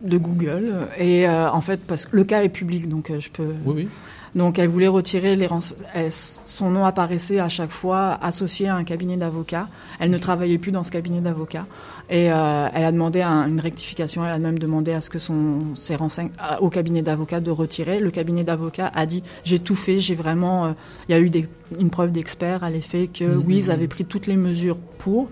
de 0.00 0.18
Google 0.18 0.66
et 0.98 1.26
euh, 1.26 1.50
en 1.50 1.60
fait 1.62 1.80
parce 1.86 2.04
que 2.04 2.14
le 2.16 2.24
cas 2.24 2.42
est 2.42 2.50
public 2.50 2.88
donc 2.90 3.10
je 3.18 3.30
peux 3.30 3.54
Oui, 3.64 3.74
oui. 3.76 3.88
Donc 4.34 4.58
elle 4.58 4.68
voulait 4.68 4.88
retirer 4.88 5.36
les 5.36 5.48
elle- 5.94 6.10
son 6.12 6.70
nom 6.70 6.84
apparaissait 6.84 7.40
à 7.40 7.48
chaque 7.48 7.70
fois 7.70 8.18
associé 8.22 8.68
à 8.68 8.76
un 8.76 8.84
cabinet 8.84 9.16
d'avocats. 9.16 9.66
Elle 9.98 10.10
ne 10.10 10.18
travaillait 10.18 10.58
plus 10.58 10.70
dans 10.72 10.82
ce 10.84 10.90
cabinet 10.92 11.20
d'avocats 11.20 11.66
et 12.10 12.30
euh, 12.32 12.68
elle 12.72 12.84
a 12.84 12.92
demandé 12.92 13.22
un- 13.22 13.48
une 13.48 13.58
rectification. 13.60 14.24
Elle 14.24 14.32
a 14.32 14.38
même 14.38 14.58
demandé 14.58 14.92
à 14.92 15.00
ce 15.00 15.10
que 15.10 15.18
son 15.18 15.74
ses 15.74 15.96
renseignements 15.96 16.34
au 16.60 16.70
cabinet 16.70 17.02
d'avocats 17.02 17.40
de 17.40 17.50
retirer. 17.50 17.98
Le 18.00 18.10
cabinet 18.12 18.44
d'avocats 18.44 18.90
a 18.94 19.04
dit 19.06 19.22
j'ai 19.44 19.58
tout 19.58 19.74
fait, 19.74 19.98
j'ai 20.00 20.14
vraiment. 20.14 20.66
euh, 20.66 20.72
Il 21.08 21.12
y 21.12 21.14
a 21.14 21.20
eu 21.20 21.28
des- 21.30 21.48
une 21.80 21.90
preuve 21.90 22.12
d'expert 22.12 22.62
à 22.62 22.70
l'effet 22.70 23.08
que 23.08 23.24
oui 23.36 23.56
ils 23.58 23.70
avaient 23.72 23.88
pris 23.88 24.04
toutes 24.04 24.26
les 24.28 24.36
mesures 24.36 24.76
pour. 24.98 25.26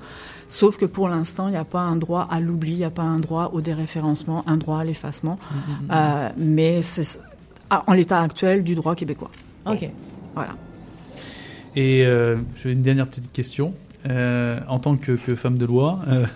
Sauf 0.48 0.76
que 0.76 0.84
pour 0.84 1.08
l'instant, 1.08 1.48
il 1.48 1.52
n'y 1.52 1.56
a 1.56 1.64
pas 1.64 1.80
un 1.80 1.96
droit 1.96 2.28
à 2.30 2.38
l'oubli, 2.40 2.72
il 2.72 2.78
n'y 2.78 2.84
a 2.84 2.90
pas 2.90 3.02
un 3.02 3.20
droit 3.20 3.50
au 3.54 3.60
déréférencement, 3.62 4.42
un 4.46 4.58
droit 4.58 4.80
à 4.80 4.84
l'effacement. 4.84 5.38
Euh, 5.90 6.28
mais 6.36 6.82
c'est 6.82 7.18
ah, 7.22 7.26
en 7.86 7.92
l'état 7.92 8.20
actuel 8.20 8.64
du 8.64 8.74
droit 8.74 8.94
québécois. 8.94 9.30
Ok. 9.66 9.88
Voilà. 10.34 10.56
Et 11.76 12.04
euh, 12.04 12.36
j'ai 12.62 12.72
une 12.72 12.82
dernière 12.82 13.08
petite 13.08 13.32
question. 13.32 13.74
Euh, 14.08 14.58
en 14.66 14.80
tant 14.80 14.96
que, 14.96 15.12
que 15.12 15.36
femme 15.36 15.56
de 15.56 15.64
loi, 15.64 16.00
euh, 16.08 16.26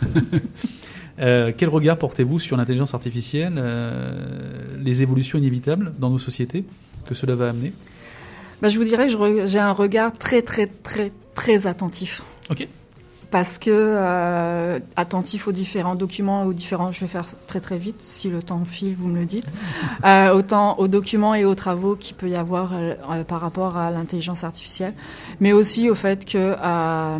euh, 1.18 1.52
quel 1.56 1.68
regard 1.68 1.98
portez-vous 1.98 2.38
sur 2.38 2.56
l'intelligence 2.56 2.94
artificielle, 2.94 3.54
euh, 3.56 4.76
les 4.78 5.02
évolutions 5.02 5.36
inévitables 5.36 5.92
dans 5.98 6.10
nos 6.10 6.18
sociétés 6.18 6.64
que 7.06 7.14
cela 7.14 7.34
va 7.34 7.48
amener? 7.48 7.72
Bah, 8.62 8.68
je 8.68 8.78
vous 8.78 8.84
dirais 8.84 9.08
que 9.08 9.46
j'ai 9.46 9.58
un 9.58 9.72
regard 9.72 10.12
très 10.12 10.42
très 10.42 10.68
très 10.68 11.10
très 11.34 11.66
attentif. 11.66 12.22
Ok. 12.50 12.68
Parce 13.30 13.58
que 13.58 13.70
euh, 13.72 14.78
attentif 14.94 15.48
aux 15.48 15.52
différents 15.52 15.96
documents, 15.96 16.44
aux 16.44 16.52
différents, 16.52 16.92
je 16.92 17.00
vais 17.00 17.06
faire 17.08 17.26
très 17.46 17.60
très 17.60 17.76
vite, 17.76 17.96
si 18.02 18.30
le 18.30 18.42
temps 18.42 18.64
file, 18.64 18.94
vous 18.94 19.08
me 19.08 19.18
le 19.18 19.26
dites, 19.26 19.52
euh, 20.04 20.30
autant 20.30 20.78
aux 20.78 20.86
documents 20.86 21.34
et 21.34 21.44
aux 21.44 21.54
travaux 21.56 21.96
qu'il 21.96 22.14
peut 22.14 22.28
y 22.28 22.36
avoir 22.36 22.72
euh, 22.72 22.94
euh, 23.10 23.24
par 23.24 23.40
rapport 23.40 23.76
à 23.76 23.90
l'intelligence 23.90 24.44
artificielle, 24.44 24.94
mais 25.40 25.52
aussi 25.52 25.90
au 25.90 25.96
fait 25.96 26.24
que 26.24 26.56
euh, 26.62 27.18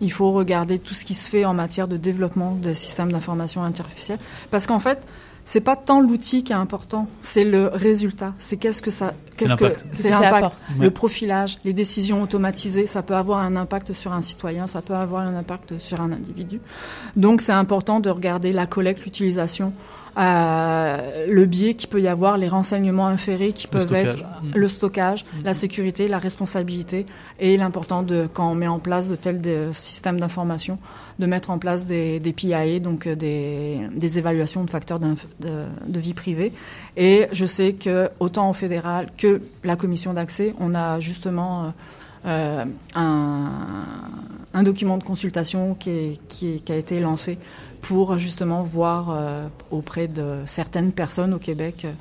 il 0.00 0.10
faut 0.10 0.32
regarder 0.32 0.78
tout 0.78 0.94
ce 0.94 1.04
qui 1.04 1.14
se 1.14 1.28
fait 1.28 1.44
en 1.44 1.54
matière 1.54 1.86
de 1.86 1.96
développement 1.96 2.52
des 2.52 2.74
systèmes 2.74 3.12
d'information 3.12 3.62
artificielle, 3.62 4.18
parce 4.50 4.66
qu'en 4.66 4.80
fait, 4.80 5.06
c'est 5.44 5.60
pas 5.60 5.76
tant 5.76 6.00
l'outil 6.00 6.42
qui 6.42 6.52
est 6.52 6.56
important, 6.56 7.06
c'est 7.22 7.44
le 7.44 7.68
résultat. 7.68 8.32
C'est 8.38 8.56
qu'est-ce 8.56 8.80
que 8.80 8.90
ça, 8.90 9.12
qu'est-ce 9.36 9.56
que 9.56 9.72
c'est 9.92 10.10
l'impact, 10.10 10.74
le 10.80 10.90
profilage, 10.90 11.58
les 11.64 11.72
décisions 11.72 12.22
automatisées, 12.22 12.86
ça 12.86 13.02
peut 13.02 13.14
avoir 13.14 13.40
un 13.40 13.56
impact 13.56 13.92
sur 13.92 14.12
un 14.12 14.20
citoyen, 14.20 14.66
ça 14.66 14.80
peut 14.80 14.94
avoir 14.94 15.22
un 15.22 15.36
impact 15.36 15.78
sur 15.78 16.00
un 16.00 16.12
individu. 16.12 16.60
Donc 17.16 17.40
c'est 17.40 17.52
important 17.52 18.00
de 18.00 18.10
regarder 18.10 18.52
la 18.52 18.66
collecte, 18.66 19.04
l'utilisation, 19.04 19.72
euh, 20.16 21.26
le 21.28 21.44
biais 21.46 21.74
qu'il 21.74 21.88
peut 21.88 22.00
y 22.00 22.08
avoir, 22.08 22.38
les 22.38 22.48
renseignements 22.48 23.06
inférés 23.06 23.52
qui 23.52 23.66
peuvent 23.66 23.82
stockage. 23.82 24.06
être 24.06 24.18
Mm. 24.42 24.50
le 24.56 24.68
stockage, 24.68 25.24
Mhm. 25.36 25.44
la 25.44 25.54
sécurité, 25.54 26.08
la 26.08 26.18
responsabilité 26.18 27.06
et 27.40 27.56
l'important 27.56 28.02
de 28.02 28.28
quand 28.32 28.50
on 28.50 28.54
met 28.54 28.68
en 28.68 28.78
place 28.78 29.08
de 29.08 29.16
tels 29.16 29.40
de- 29.40 29.68
systèmes 29.72 30.20
d'information 30.20 30.78
de 31.20 31.26
mettre 31.26 31.50
en 31.50 31.58
place 31.58 31.86
des, 31.86 32.18
des 32.18 32.32
PIA, 32.32 32.80
donc 32.80 33.06
euh, 33.06 33.14
des, 33.14 33.78
des 33.94 34.18
évaluations 34.18 34.64
de 34.64 34.70
facteurs 34.70 34.98
de, 34.98 35.14
de 35.86 35.98
vie 36.00 36.12
privée. 36.14 36.52
Et 36.96 37.26
je 37.30 37.46
sais 37.46 37.72
que 37.74 38.10
autant 38.18 38.50
au 38.50 38.52
fédéral 38.52 39.08
que 39.16 39.40
la 39.62 39.76
commission 39.76 40.12
d'accès, 40.12 40.54
on 40.58 40.74
a 40.74 40.98
justement 41.00 41.64
euh, 41.64 41.68
euh, 42.26 42.64
un, 42.96 43.50
un 44.54 44.62
document 44.62 44.96
de 44.98 45.04
consultation 45.04 45.74
qui, 45.74 45.90
est- 45.90 46.20
qui, 46.28 46.54
est- 46.56 46.58
qui 46.64 46.72
a 46.72 46.76
été 46.76 46.98
lancé 46.98 47.38
pour 47.88 48.16
justement 48.18 48.62
voir 48.62 49.10
euh, 49.10 49.46
auprès 49.70 50.08
de 50.08 50.38
certaines 50.46 50.90
personnes 50.92 51.34
au 51.34 51.38
Québec 51.38 51.82
euh, 51.84 51.92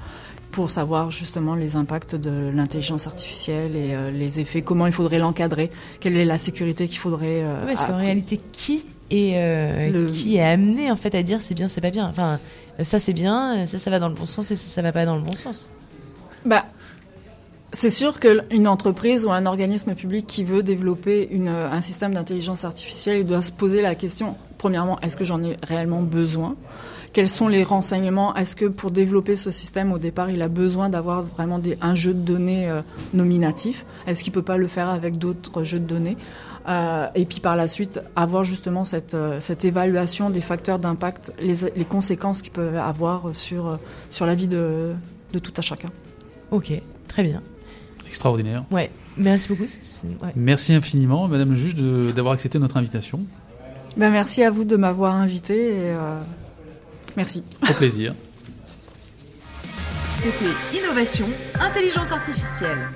pour 0.51 0.71
savoir 0.71 1.11
justement 1.11 1.55
les 1.55 1.75
impacts 1.75 2.15
de 2.15 2.51
l'intelligence 2.53 3.05
artificielle 3.07 3.75
et 3.75 3.93
euh, 3.93 4.11
les 4.11 4.39
effets, 4.39 4.61
comment 4.61 4.85
il 4.87 4.93
faudrait 4.93 5.19
l'encadrer, 5.19 5.71
quelle 5.99 6.15
est 6.15 6.25
la 6.25 6.37
sécurité 6.37 6.87
qu'il 6.87 6.99
faudrait. 6.99 7.41
euh, 7.43 7.65
Ouais, 7.65 7.73
parce 7.73 7.85
qu'en 7.85 7.97
réalité, 7.97 8.39
qui 8.53 8.85
est, 9.11 9.33
euh, 9.35 9.89
Le- 9.89 10.09
qui 10.09 10.37
est 10.37 10.43
amené 10.43 10.89
en 10.91 10.95
fait 10.95 11.13
à 11.15 11.23
dire 11.23 11.41
c'est 11.41 11.53
bien, 11.55 11.67
c'est 11.67 11.81
pas 11.81 11.91
bien 11.91 12.07
Enfin, 12.09 12.39
ça 12.81 12.99
c'est 12.99 13.13
bien, 13.13 13.65
ça 13.67 13.77
ça 13.77 13.89
va 13.89 13.99
dans 13.99 14.09
le 14.09 14.15
bon 14.15 14.25
sens 14.25 14.51
et 14.51 14.55
ça 14.55 14.67
ça 14.67 14.81
va 14.81 14.91
pas 14.93 15.05
dans 15.05 15.15
le 15.15 15.21
bon 15.21 15.35
sens. 15.35 15.69
Bah, 16.45 16.65
c'est 17.73 17.89
sûr 17.89 18.19
qu'une 18.19 18.67
entreprise 18.67 19.25
ou 19.25 19.31
un 19.31 19.45
organisme 19.47 19.95
public 19.95 20.27
qui 20.27 20.43
veut 20.43 20.61
développer 20.63 21.27
une, 21.31 21.47
un 21.49 21.81
système 21.81 22.13
d'intelligence 22.13 22.63
artificielle, 22.63 23.17
il 23.19 23.25
doit 23.25 23.41
se 23.41 23.51
poser 23.51 23.81
la 23.81 23.95
question, 23.95 24.35
premièrement, 24.63 24.97
est-ce 25.01 25.17
que 25.17 25.25
j'en 25.25 25.43
ai 25.43 25.57
réellement 25.61 26.01
besoin? 26.01 26.55
Quels 27.11 27.27
sont 27.27 27.49
les 27.49 27.63
renseignements? 27.63 28.33
Est-ce 28.33 28.55
que 28.55 28.65
pour 28.65 28.91
développer 28.91 29.35
ce 29.35 29.51
système, 29.51 29.91
au 29.91 29.97
départ, 29.99 30.29
il 30.29 30.41
a 30.41 30.47
besoin 30.47 30.87
d'avoir 30.89 31.21
vraiment 31.21 31.59
des, 31.59 31.77
un 31.81 31.95
jeu 31.95 32.13
de 32.13 32.19
données 32.21 32.69
euh, 32.69 32.81
nominatif? 33.13 33.85
Est-ce 34.07 34.23
qu'il 34.23 34.31
peut 34.31 34.41
pas 34.41 34.55
le 34.55 34.67
faire 34.67 34.87
avec 34.87 35.17
d'autres 35.17 35.65
jeux 35.65 35.79
de 35.81 35.85
données? 35.85 36.15
Euh, 36.69 37.07
et 37.13 37.25
puis 37.25 37.41
par 37.41 37.57
la 37.57 37.67
suite, 37.67 37.99
avoir 38.15 38.45
justement 38.45 38.85
cette, 38.85 39.15
euh, 39.15 39.41
cette 39.41 39.65
évaluation 39.65 40.29
des 40.29 40.39
facteurs 40.39 40.79
d'impact, 40.79 41.33
les, 41.41 41.55
les 41.75 41.83
conséquences 41.85 42.41
qu'ils 42.41 42.53
peuvent 42.53 42.77
avoir 42.77 43.35
sur, 43.35 43.77
sur 44.09 44.25
la 44.25 44.33
vie 44.33 44.47
de, 44.47 44.93
de 45.33 45.39
tout 45.39 45.51
à 45.57 45.61
chacun. 45.61 45.89
Ok, 46.51 46.71
très 47.09 47.23
bien. 47.23 47.41
Extraordinaire. 48.07 48.63
Ouais, 48.71 48.89
merci 49.17 49.49
beaucoup. 49.49 49.63
ouais. 49.65 50.31
Merci 50.37 50.73
infiniment, 50.73 51.27
Madame 51.27 51.49
le 51.49 51.55
juge, 51.55 51.75
de- 51.75 52.11
d'avoir 52.15 52.33
accepté 52.33 52.59
notre 52.59 52.77
invitation. 52.77 53.19
Ben, 53.95 54.09
merci 54.09 54.43
à 54.43 54.49
vous 54.49 54.63
de 54.63 54.75
m'avoir 54.75 55.15
invité 55.15 55.69
et 55.69 55.91
euh, 55.91 56.19
merci. 57.15 57.43
Au 57.69 57.73
plaisir. 57.73 58.15
C'était 60.23 60.79
Innovation, 60.79 61.27
Intelligence 61.59 62.11
Artificielle. 62.11 62.87